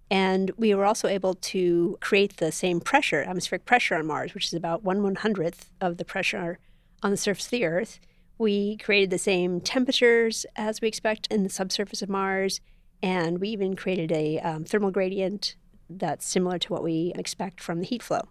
And 0.10 0.52
we 0.58 0.74
were 0.74 0.86
also 0.86 1.08
able 1.08 1.34
to 1.34 1.98
create 2.00 2.38
the 2.38 2.52
same 2.52 2.80
pressure, 2.80 3.22
atmospheric 3.24 3.66
pressure 3.66 3.96
on 3.96 4.08
Mars, 4.08 4.34
which 4.34 4.46
is 4.46 4.54
about 4.54 4.84
one 4.84 5.04
one 5.04 5.16
hundredth 5.16 5.72
of 5.82 5.98
the 5.98 6.06
pressure 6.06 6.60
on 7.04 7.12
the 7.12 7.18
surface 7.18 7.46
of 7.46 7.52
the 7.52 7.66
Earth. 7.66 8.00
We 8.40 8.78
created 8.78 9.10
the 9.10 9.18
same 9.18 9.60
temperatures 9.60 10.46
as 10.56 10.80
we 10.80 10.88
expect 10.88 11.28
in 11.28 11.44
the 11.44 11.50
subsurface 11.50 12.02
of 12.02 12.08
Mars, 12.08 12.62
and 13.04 13.40
we 13.40 13.50
even 13.50 13.76
created 13.76 14.14
a 14.14 14.40
um, 14.40 14.64
thermal 14.64 14.92
gradient 14.92 15.58
that's 15.90 16.26
similar 16.26 16.58
to 16.60 16.72
what 16.72 16.82
we 16.82 17.12
expect 17.16 17.60
from 17.60 17.82
the 17.82 17.86
heat 17.86 18.02
flow. 18.02 18.22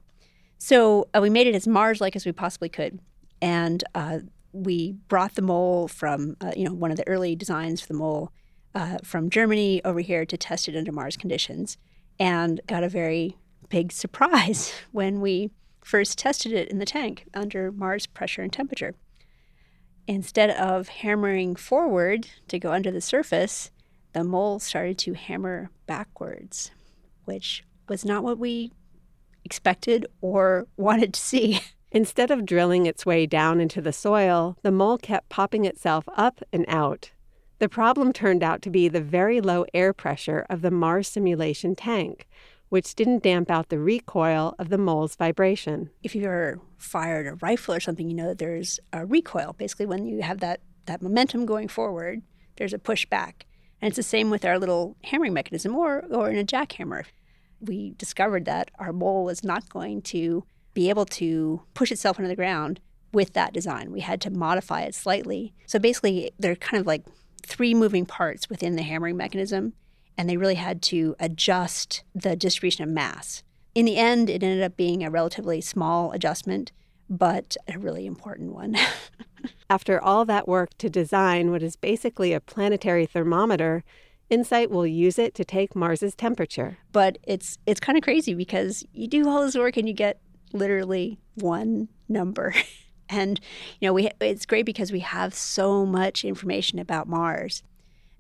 So 0.57 1.09
uh, 1.14 1.21
we 1.21 1.29
made 1.29 1.47
it 1.47 1.55
as 1.55 1.68
Mars-like 1.68 2.16
as 2.16 2.25
we 2.25 2.33
possibly 2.33 2.71
could, 2.71 3.01
and 3.42 3.85
uh, 3.94 4.21
we 4.53 4.92
brought 5.09 5.35
the 5.35 5.42
mole 5.42 5.88
from 5.88 6.38
uh, 6.40 6.53
you 6.57 6.64
know 6.64 6.73
one 6.73 6.90
of 6.90 6.97
the 6.97 7.07
early 7.07 7.37
designs 7.37 7.83
for 7.83 7.88
the 7.88 7.99
mole 7.99 8.33
uh, 8.75 8.97
from 9.05 9.29
Germany 9.29 9.85
over 9.85 10.01
here 10.01 10.25
to 10.25 10.38
test 10.38 10.71
it 10.71 10.77
under 10.77 10.90
Mars 10.90 11.18
conditions, 11.18 11.77
and 12.18 12.62
got 12.66 12.83
a 12.83 12.88
very 12.88 13.37
big 13.68 13.92
surprise 13.92 14.73
when 14.92 15.21
we 15.21 15.51
first 15.83 16.16
tested 16.16 16.53
it 16.53 16.71
in 16.71 16.79
the 16.79 16.87
tank 16.87 17.27
under 17.35 17.71
Mars 17.71 18.07
pressure 18.07 18.40
and 18.40 18.51
temperature 18.51 18.94
instead 20.09 20.51
of 20.51 20.88
hammering 20.88 21.55
forward 21.55 22.27
to 22.49 22.59
go 22.59 22.73
under 22.73 22.90
the 22.90 23.01
surface, 23.01 23.71
the 24.14 24.25
mole 24.25 24.59
started 24.59 24.99
to 24.99 25.12
hammer 25.12 25.71
backwards, 25.87 26.71
which 27.27 27.62
was 27.88 28.05
not 28.05 28.25
what 28.25 28.38
we 28.38 28.73
expected 29.44 30.07
or 30.23 30.66
wanted 30.77 31.14
to 31.14 31.21
see. 31.21 31.61
Instead 31.92 32.31
of 32.31 32.44
drilling 32.44 32.87
its 32.87 33.07
way 33.07 33.27
down 33.27 33.61
into 33.61 33.81
the 33.81 33.92
soil, 33.92 34.57
the 34.62 34.73
mole 34.73 34.99
kept 34.99 35.29
popping 35.29 35.64
itself 35.64 36.05
up 36.16 36.42
and 36.53 36.64
out. 36.68 37.12
The 37.59 37.68
problem 37.68 38.12
turned 38.12 38.42
out 38.42 38.62
to 38.62 38.71
be 38.71 38.88
the 38.88 39.01
very 39.01 39.40
low 39.40 39.64
air 39.75 39.92
pressure 39.92 40.47
of 40.49 40.62
the 40.62 40.71
Mars 40.71 41.09
simulation 41.09 41.75
tank, 41.75 42.29
which 42.69 42.95
didn't 42.95 43.23
damp 43.23 43.51
out 43.51 43.69
the 43.69 43.79
recoil 43.79 44.55
of 44.59 44.69
the 44.69 44.79
mole's 44.79 45.17
vibration. 45.17 45.91
If 46.03 46.15
ever 46.15 46.61
fired 46.77 47.27
a 47.27 47.35
rifle 47.37 47.75
or 47.75 47.81
something, 47.81 48.09
you 48.09 48.15
know 48.15 48.29
that 48.29 48.39
there's 48.39 48.79
a 48.93 49.07
recoil. 49.07 49.55
Basically, 49.55 49.87
when 49.87 50.07
you 50.07 50.23
have 50.23 50.41
that, 50.41 50.61
that 50.87 51.03
momentum 51.03 51.47
going 51.47 51.69
forward, 51.69 52.23
there's 52.57 52.75
a 52.75 52.79
pushback. 52.79 53.43
And 53.81 53.89
it's 53.89 53.97
the 53.97 54.03
same 54.03 54.31
with 54.31 54.45
our 54.45 54.59
little 54.59 54.97
hammering 55.05 55.33
mechanism 55.33 55.75
or, 55.75 56.05
or 56.11 56.31
in 56.31 56.39
a 56.39 56.45
jackhammer. 56.45 57.05
We 57.61 57.95
discovered 57.97 58.45
that 58.45 58.71
our 58.79 58.93
mole 58.93 59.25
was 59.25 59.45
not 59.45 59.69
going 59.69 60.03
to 60.03 60.45
be 60.75 60.91
able 60.91 61.07
to 61.07 61.63
push 61.75 61.91
itself 61.91 62.19
into 62.19 62.29
the 62.29 62.37
ground 62.37 62.81
with 63.13 63.33
that 63.33 63.53
design. 63.53 63.91
We 63.91 64.01
had 64.01 64.21
to 64.23 64.31
modify 64.31 64.83
it 64.83 64.95
slightly. 64.95 65.55
So 65.67 65.79
basically, 65.79 66.33
they're 66.39 66.57
kind 66.57 66.81
of 66.81 66.87
like 66.87 67.05
three 67.43 67.75
moving 67.75 68.05
parts 68.05 68.51
within 68.51 68.77
the 68.77 68.83
hammering 68.83 69.17
mechanism 69.17 69.73
and 70.19 70.29
they 70.29 70.37
really 70.37 70.57
had 70.57 70.83
to 70.83 71.15
adjust 71.21 72.03
the 72.13 72.35
distribution 72.35 72.83
of 72.83 72.91
mass. 72.91 73.45
In 73.75 73.87
the 73.87 73.97
end, 73.97 74.29
it 74.29 74.43
ended 74.43 74.63
up 74.63 74.77
being 74.77 75.05
a 75.05 75.11
relatively 75.11 75.61
small 75.61 76.11
adjustment, 76.11 76.73
but 77.09 77.57
a 77.73 77.79
really 77.79 78.05
important 78.05 78.53
one. 78.53 78.77
After 79.71 80.03
all 80.03 80.25
that 80.25 80.49
work 80.49 80.77
to 80.79 80.91
design 80.91 81.53
what 81.53 81.63
is 81.63 81.77
basically 81.77 82.33
a 82.33 82.41
planetary 82.41 83.07
thermometer, 83.07 83.85
InSight 84.29 84.71
will 84.71 84.87
use 84.87 85.19
it 85.19 85.35
to 85.37 85.45
take 85.45 85.77
Mars's 85.77 86.17
temperature. 86.17 86.79
But 86.91 87.19
it's 87.23 87.57
it's 87.65 87.81
kind 87.81 87.97
of 87.97 88.03
crazy 88.03 88.35
because 88.35 88.85
you 88.93 89.07
do 89.07 89.29
all 89.29 89.45
this 89.45 89.57
work 89.57 89.77
and 89.77 89.89
you 89.89 89.95
get 89.95 90.21
literally 90.53 91.21
one 91.37 91.89
number. 92.09 92.55
and 93.09 93.39
you 93.81 93.87
know, 93.87 93.93
we 93.93 94.11
it's 94.21 94.45
great 94.45 94.67
because 94.67 94.91
we 94.91 95.01
have 95.01 95.33
so 95.33 95.87
much 95.87 96.25
information 96.25 96.81
about 96.81 97.09
Mars 97.09 97.63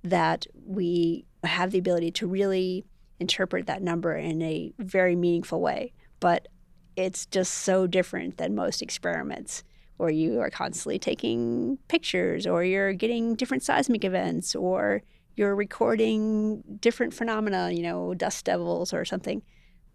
that 0.02 0.46
we 0.66 1.24
have 1.44 1.70
the 1.70 1.78
ability 1.78 2.10
to 2.12 2.26
really 2.26 2.84
interpret 3.20 3.66
that 3.66 3.82
number 3.82 4.16
in 4.16 4.40
a 4.42 4.72
very 4.78 5.16
meaningful 5.16 5.60
way. 5.60 5.92
But 6.20 6.48
it's 6.96 7.26
just 7.26 7.52
so 7.52 7.86
different 7.86 8.38
than 8.38 8.54
most 8.54 8.82
experiments 8.82 9.62
where 9.98 10.10
you 10.10 10.40
are 10.40 10.50
constantly 10.50 10.98
taking 10.98 11.78
pictures 11.88 12.46
or 12.46 12.64
you're 12.64 12.92
getting 12.92 13.34
different 13.34 13.62
seismic 13.62 14.04
events 14.04 14.54
or 14.54 15.02
you're 15.36 15.54
recording 15.54 16.62
different 16.80 17.14
phenomena, 17.14 17.70
you 17.70 17.82
know, 17.82 18.14
dust 18.14 18.44
devils 18.44 18.92
or 18.92 19.04
something. 19.04 19.42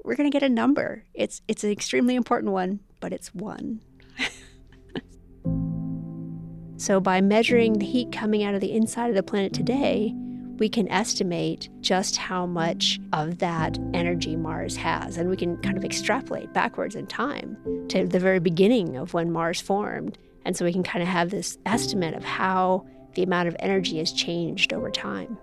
We're 0.04 0.16
going 0.16 0.30
to 0.30 0.34
get 0.34 0.44
a 0.44 0.50
number. 0.50 1.06
It's 1.14 1.42
it's 1.48 1.64
an 1.64 1.72
extremely 1.72 2.16
important 2.16 2.52
one, 2.52 2.82
but 3.00 3.14
it's 3.14 3.34
one. 3.34 3.82
so 6.84 7.00
by 7.00 7.22
measuring 7.22 7.80
the 7.80 7.86
heat 7.86 8.12
coming 8.12 8.44
out 8.44 8.56
of 8.56 8.60
the 8.60 8.74
inside 8.74 9.08
of 9.08 9.16
the 9.16 9.24
planet 9.24 9.54
today, 9.54 10.14
we 10.58 10.68
can 10.68 10.90
estimate 10.90 11.70
just 11.80 12.18
how 12.18 12.46
much 12.46 13.00
of 13.14 13.38
that 13.38 13.80
energy 13.94 14.36
Mars 14.36 14.76
has. 14.76 15.16
And 15.16 15.30
we 15.30 15.38
can 15.38 15.56
kind 15.62 15.78
of 15.78 15.86
extrapolate 15.86 16.52
backwards 16.52 16.96
in 16.96 17.08
time 17.08 17.56
to 17.88 18.06
the 18.06 18.20
very 18.20 18.40
beginning 18.40 18.98
of 18.98 19.14
when 19.14 19.32
Mars 19.32 19.62
formed. 19.62 20.18
And 20.44 20.58
so 20.58 20.66
we 20.66 20.74
can 20.74 20.84
kind 20.84 21.02
of 21.02 21.08
have 21.08 21.30
this 21.30 21.58
estimate 21.66 22.16
of 22.16 22.26
how 22.26 22.86
the 23.16 23.24
amount 23.24 23.48
of 23.48 23.56
energy 23.60 24.00
has 24.00 24.12
changed 24.12 24.74
over 24.74 24.92
time. 24.92 25.38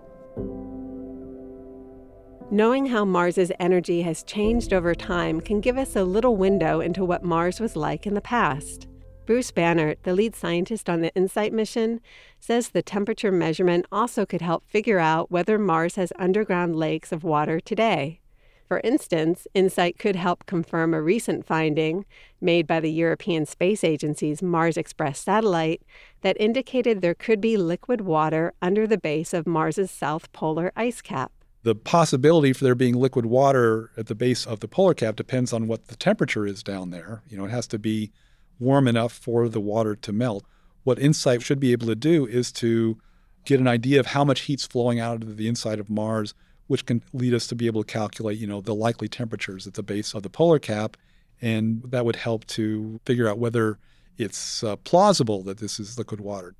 Knowing 2.51 2.85
how 2.85 3.03
Mars's 3.03 3.51
energy 3.59 4.03
has 4.03 4.21
changed 4.21 4.73
over 4.73 4.93
time 4.93 5.41
can 5.41 5.59
give 5.59 5.79
us 5.79 5.95
a 5.95 6.03
little 6.03 6.35
window 6.35 6.81
into 6.81 7.03
what 7.03 7.23
Mars 7.23 7.59
was 7.59 7.75
like 7.75 8.05
in 8.05 8.13
the 8.13 8.21
past. 8.21 8.85
Bruce 9.25 9.51
Banerdt, 9.51 9.97
the 10.03 10.15
lead 10.15 10.35
scientist 10.35 10.89
on 10.89 11.01
the 11.01 11.11
InSight 11.15 11.53
mission, 11.53 12.01
says 12.39 12.69
the 12.69 12.81
temperature 12.81 13.31
measurement 13.31 13.85
also 13.91 14.25
could 14.25 14.41
help 14.41 14.65
figure 14.65 14.99
out 14.99 15.31
whether 15.31 15.59
Mars 15.59 15.95
has 15.95 16.11
underground 16.17 16.75
lakes 16.75 17.11
of 17.11 17.23
water 17.23 17.59
today. 17.59 18.19
For 18.67 18.79
instance, 18.83 19.47
InSight 19.53 19.99
could 19.99 20.15
help 20.15 20.45
confirm 20.45 20.93
a 20.93 21.01
recent 21.01 21.45
finding 21.45 22.05
made 22.39 22.65
by 22.65 22.79
the 22.79 22.91
European 22.91 23.45
Space 23.45 23.83
Agency's 23.83 24.41
Mars 24.41 24.77
Express 24.77 25.19
satellite 25.19 25.81
that 26.21 26.39
indicated 26.39 27.01
there 27.01 27.13
could 27.13 27.41
be 27.41 27.57
liquid 27.57 28.01
water 28.01 28.53
under 28.61 28.87
the 28.87 28.97
base 28.97 29.33
of 29.33 29.45
Mars's 29.45 29.91
south 29.91 30.31
polar 30.31 30.71
ice 30.75 31.01
cap. 31.01 31.31
The 31.63 31.75
possibility 31.75 32.53
for 32.53 32.63
there 32.63 32.73
being 32.73 32.95
liquid 32.95 33.25
water 33.25 33.91
at 33.97 34.07
the 34.07 34.15
base 34.15 34.47
of 34.47 34.61
the 34.61 34.67
polar 34.67 34.93
cap 34.95 35.15
depends 35.15 35.53
on 35.53 35.67
what 35.67 35.89
the 35.89 35.95
temperature 35.95 36.47
is 36.47 36.63
down 36.63 36.89
there. 36.89 37.21
You 37.27 37.37
know, 37.37 37.45
it 37.45 37.51
has 37.51 37.67
to 37.67 37.77
be 37.77 38.11
warm 38.59 38.87
enough 38.87 39.13
for 39.13 39.49
the 39.49 39.59
water 39.59 39.95
to 39.95 40.11
melt. 40.11 40.45
What 40.83 40.99
InSight 40.99 41.43
should 41.43 41.59
be 41.59 41.71
able 41.71 41.87
to 41.87 41.95
do 41.95 42.25
is 42.25 42.51
to 42.53 42.97
get 43.45 43.59
an 43.59 43.67
idea 43.67 43.99
of 43.99 44.07
how 44.07 44.23
much 44.23 44.41
heat's 44.41 44.65
flowing 44.65 44.99
out 44.99 45.23
of 45.23 45.37
the 45.37 45.47
inside 45.47 45.79
of 45.79 45.89
Mars, 45.89 46.33
which 46.67 46.85
can 46.85 47.03
lead 47.13 47.33
us 47.33 47.47
to 47.47 47.55
be 47.55 47.67
able 47.67 47.83
to 47.83 47.91
calculate, 47.91 48.37
you 48.37 48.47
know, 48.47 48.61
the 48.61 48.75
likely 48.75 49.07
temperatures 49.07 49.67
at 49.67 49.73
the 49.73 49.83
base 49.83 50.13
of 50.13 50.23
the 50.23 50.29
polar 50.29 50.59
cap, 50.59 50.97
and 51.41 51.83
that 51.87 52.05
would 52.05 52.15
help 52.15 52.45
to 52.47 52.99
figure 53.05 53.27
out 53.27 53.39
whether 53.39 53.79
it's 54.17 54.63
uh, 54.63 54.75
plausible 54.77 55.43
that 55.43 55.57
this 55.57 55.79
is 55.79 55.97
liquid 55.97 56.21
water. 56.21 56.55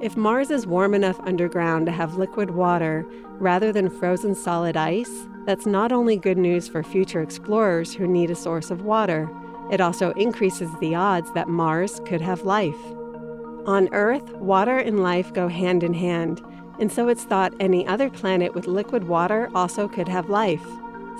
If 0.00 0.16
Mars 0.16 0.50
is 0.50 0.66
warm 0.66 0.94
enough 0.94 1.18
underground 1.20 1.86
to 1.86 1.92
have 1.92 2.16
liquid 2.16 2.52
water 2.52 3.04
rather 3.40 3.72
than 3.72 3.90
frozen 3.90 4.34
solid 4.34 4.76
ice, 4.76 5.26
that's 5.48 5.64
not 5.64 5.92
only 5.92 6.18
good 6.18 6.36
news 6.36 6.68
for 6.68 6.82
future 6.82 7.22
explorers 7.22 7.94
who 7.94 8.06
need 8.06 8.30
a 8.30 8.34
source 8.34 8.70
of 8.70 8.82
water, 8.82 9.30
it 9.72 9.80
also 9.80 10.10
increases 10.10 10.68
the 10.78 10.94
odds 10.94 11.32
that 11.32 11.48
Mars 11.48 12.02
could 12.04 12.20
have 12.20 12.42
life. 12.42 12.76
On 13.64 13.88
Earth, 13.94 14.30
water 14.34 14.76
and 14.76 15.02
life 15.02 15.32
go 15.32 15.48
hand 15.48 15.82
in 15.82 15.94
hand, 15.94 16.42
and 16.78 16.92
so 16.92 17.08
it's 17.08 17.24
thought 17.24 17.54
any 17.60 17.86
other 17.86 18.10
planet 18.10 18.54
with 18.54 18.66
liquid 18.66 19.08
water 19.08 19.48
also 19.54 19.88
could 19.88 20.06
have 20.06 20.28
life. 20.28 20.66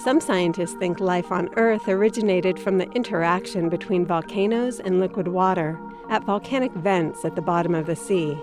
Some 0.04 0.20
scientists 0.20 0.74
think 0.74 1.00
life 1.00 1.32
on 1.32 1.48
Earth 1.56 1.88
originated 1.88 2.58
from 2.58 2.76
the 2.76 2.90
interaction 2.90 3.70
between 3.70 4.04
volcanoes 4.04 4.78
and 4.78 5.00
liquid 5.00 5.28
water 5.28 5.80
at 6.10 6.24
volcanic 6.24 6.72
vents 6.74 7.24
at 7.24 7.34
the 7.34 7.40
bottom 7.40 7.74
of 7.74 7.86
the 7.86 7.96
sea. 7.96 8.36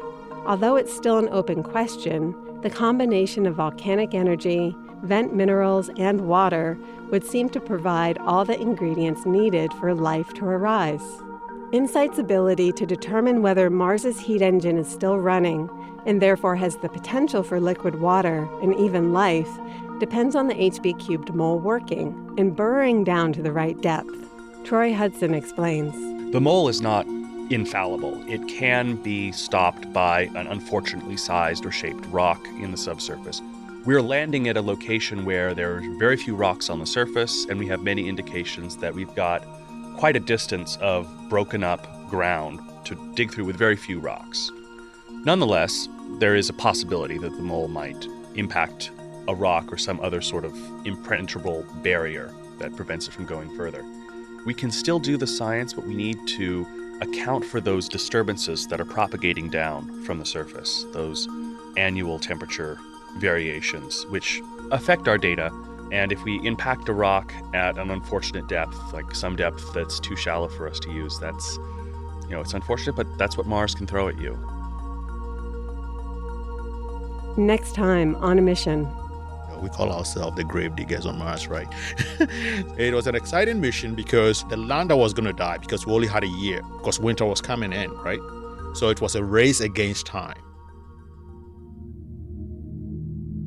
Although 0.48 0.78
it's 0.78 0.96
still 0.96 1.20
an 1.20 1.30
open 1.30 1.62
question, 1.62 2.34
the 2.64 2.72
combination 2.72 3.46
of 3.46 3.54
volcanic 3.54 4.16
energy, 4.16 4.76
vent 5.06 5.34
minerals, 5.34 5.90
and 5.98 6.28
water 6.28 6.78
would 7.12 7.26
seem 7.26 7.50
to 7.50 7.60
provide 7.60 8.18
all 8.20 8.44
the 8.44 8.60
ingredients 8.60 9.26
needed 9.26 9.72
for 9.74 9.94
life 9.94 10.34
to 10.34 10.46
arise. 10.46 11.24
InSight's 11.72 12.20
ability 12.20 12.72
to 12.74 12.86
determine 12.86 13.42
whether 13.42 13.70
Mars's 13.70 14.20
heat 14.20 14.42
engine 14.42 14.78
is 14.78 14.88
still 14.88 15.18
running 15.18 15.70
and 16.06 16.22
therefore 16.22 16.56
has 16.56 16.78
the 16.78 16.90
potential 16.90 17.44
for 17.44 17.60
liquid 17.60 18.00
water 18.00 18.48
and 18.62 18.76
even 18.80 19.14
life 19.14 19.50
depends 20.00 20.36
on 20.36 20.48
the 20.48 20.54
HP 20.54 21.00
cubed 21.00 21.34
mole 21.34 21.60
working 21.60 22.34
and 22.38 22.56
burrowing 22.56 23.04
down 23.04 23.34
to 23.34 23.42
the 23.42 23.52
right 23.52 23.82
depth. 23.82 24.14
Troy 24.64 24.94
Hudson 24.94 25.34
explains. 25.34 25.94
The 26.32 26.42
mole 26.42 26.68
is 26.68 26.82
not 26.82 27.06
infallible. 27.50 28.24
It 28.28 28.48
can 28.48 28.96
be 28.96 29.32
stopped 29.32 29.92
by 29.94 30.24
an 30.36 30.48
unfortunately 30.48 31.18
sized 31.18 31.66
or 31.66 31.72
shaped 31.72 32.06
rock 32.08 32.46
in 32.60 32.72
the 32.72 32.78
subsurface. 32.78 33.42
We're 33.86 34.02
landing 34.02 34.48
at 34.48 34.58
a 34.58 34.64
location 34.64 35.26
where 35.26 35.54
there 35.54 35.76
are 35.76 35.82
very 36.00 36.18
few 36.18 36.36
rocks 36.36 36.72
on 36.72 36.80
the 36.80 36.88
surface, 36.88 37.46
and 37.46 37.60
we 37.60 37.68
have 37.68 37.84
many 37.84 38.10
indications 38.10 38.76
that 38.78 38.92
we've 38.92 39.14
got 39.14 39.46
quite 39.96 40.16
a 40.16 40.20
distance 40.20 40.76
of 40.78 41.08
broken 41.30 41.64
up 41.64 41.86
ground 42.10 42.62
to 42.86 42.96
dig 43.14 43.32
through 43.32 43.46
with 43.46 43.56
very 43.56 43.76
few 43.76 44.00
rocks. 44.00 44.50
Nonetheless, 45.24 45.88
there 46.18 46.36
is 46.36 46.50
a 46.50 46.54
possibility 46.54 47.20
that 47.20 47.30
the 47.30 47.44
mole 47.44 47.68
might 47.68 48.08
impact 48.34 48.90
a 49.28 49.36
rock 49.36 49.72
or 49.72 49.78
some 49.78 50.00
other 50.00 50.20
sort 50.20 50.46
of 50.46 50.58
impenetrable 50.88 51.64
barrier 51.84 52.34
that 52.58 52.76
prevents 52.76 53.08
it 53.08 53.12
from 53.12 53.28
going 53.28 53.56
further. 53.56 53.86
We 54.48 54.56
can 54.56 54.72
still 54.72 54.98
do 54.98 55.16
the 55.16 55.28
science, 55.28 55.74
but 55.74 55.86
we 55.86 55.94
need 55.94 56.18
to 56.30 56.98
account 57.02 57.46
for 57.46 57.62
those 57.62 57.88
disturbances 57.88 58.66
that 58.66 58.82
are 58.82 58.86
propagating 58.86 59.52
down 59.52 60.02
from 60.06 60.18
the 60.18 60.26
surface, 60.26 60.88
those 60.92 61.28
annual 61.78 62.18
temperature 62.18 62.80
variations, 63.16 64.06
which 64.08 64.42
affect 64.72 65.08
our 65.08 65.18
data. 65.18 65.52
And 65.92 66.12
if 66.12 66.24
we 66.24 66.46
impact 66.46 66.90
a 66.90 66.94
rock 66.94 67.34
at 67.54 67.78
an 67.78 67.92
unfortunate 67.92 68.48
depth, 68.48 68.94
like 68.94 69.14
some 69.14 69.36
depth 69.36 69.74
that's 69.74 70.00
too 70.00 70.16
shallow 70.16 70.48
for 70.48 70.68
us 70.68 70.80
to 70.82 70.92
use, 70.92 71.20
that's, 71.20 71.58
you 72.24 72.32
know, 72.32 72.42
it's 72.42 72.54
unfortunate, 72.54 72.96
but 72.96 73.18
that's 73.18 73.38
what 73.38 73.46
Mars 73.46 73.76
can 73.76 73.86
throw 73.86 74.08
at 74.08 74.20
you. 74.20 74.38
Next 77.38 77.76
time 77.76 78.16
on 78.16 78.40
a 78.40 78.42
mission. 78.42 78.88
We 79.62 79.70
call 79.70 79.92
ourselves 79.92 80.36
the 80.36 80.44
grave 80.44 80.76
diggers 80.76 81.06
on 81.06 81.18
Mars, 81.18 81.48
right? 81.48 81.68
it 82.78 82.94
was 82.94 83.08
an 83.08 83.16
exciting 83.16 83.62
mission 83.62 83.96
because 83.96 84.44
the 84.46 84.58
lander 84.58 84.96
was 84.96 85.14
going 85.14 85.26
to 85.26 85.34
die 85.34 85.58
because 85.58 85.86
we 85.86 85.94
only 85.94 86.08
had 86.08 86.24
a 86.24 86.28
year 86.28 86.62
because 86.78 87.00
winter 87.00 87.26
was 87.26 87.42
coming 87.42 87.72
in, 87.72 87.92
right? 87.92 88.20
So 88.74 88.90
it 88.90 89.00
was 89.02 89.16
a 89.16 89.24
race 89.24 89.62
against 89.62 90.06
time. 90.06 90.36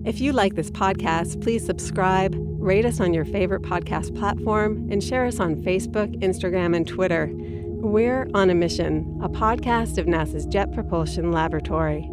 If 0.05 0.21
you 0.21 0.33
like 0.33 0.55
this 0.55 0.71
podcast, 0.71 1.43
please 1.43 1.67
subscribe, 1.67 2.37
rate 2.67 2.85
us 2.85 2.99
on 2.99 3.15
your 3.15 3.25
favorite 3.25 3.63
podcast 3.63 4.13
platform, 4.19 4.89
and 4.91 5.03
share 5.03 5.25
us 5.25 5.39
on 5.39 5.55
Facebook, 5.55 6.21
Instagram, 6.21 6.75
and 6.75 6.87
Twitter. 6.87 7.31
We're 7.33 8.29
on 8.35 8.51
a 8.51 8.55
mission, 8.55 9.21
a 9.23 9.29
podcast 9.29 9.99
of 9.99 10.07
NASA's 10.07 10.47
Jet 10.47 10.73
Propulsion 10.73 11.31
Laboratory. 11.31 12.11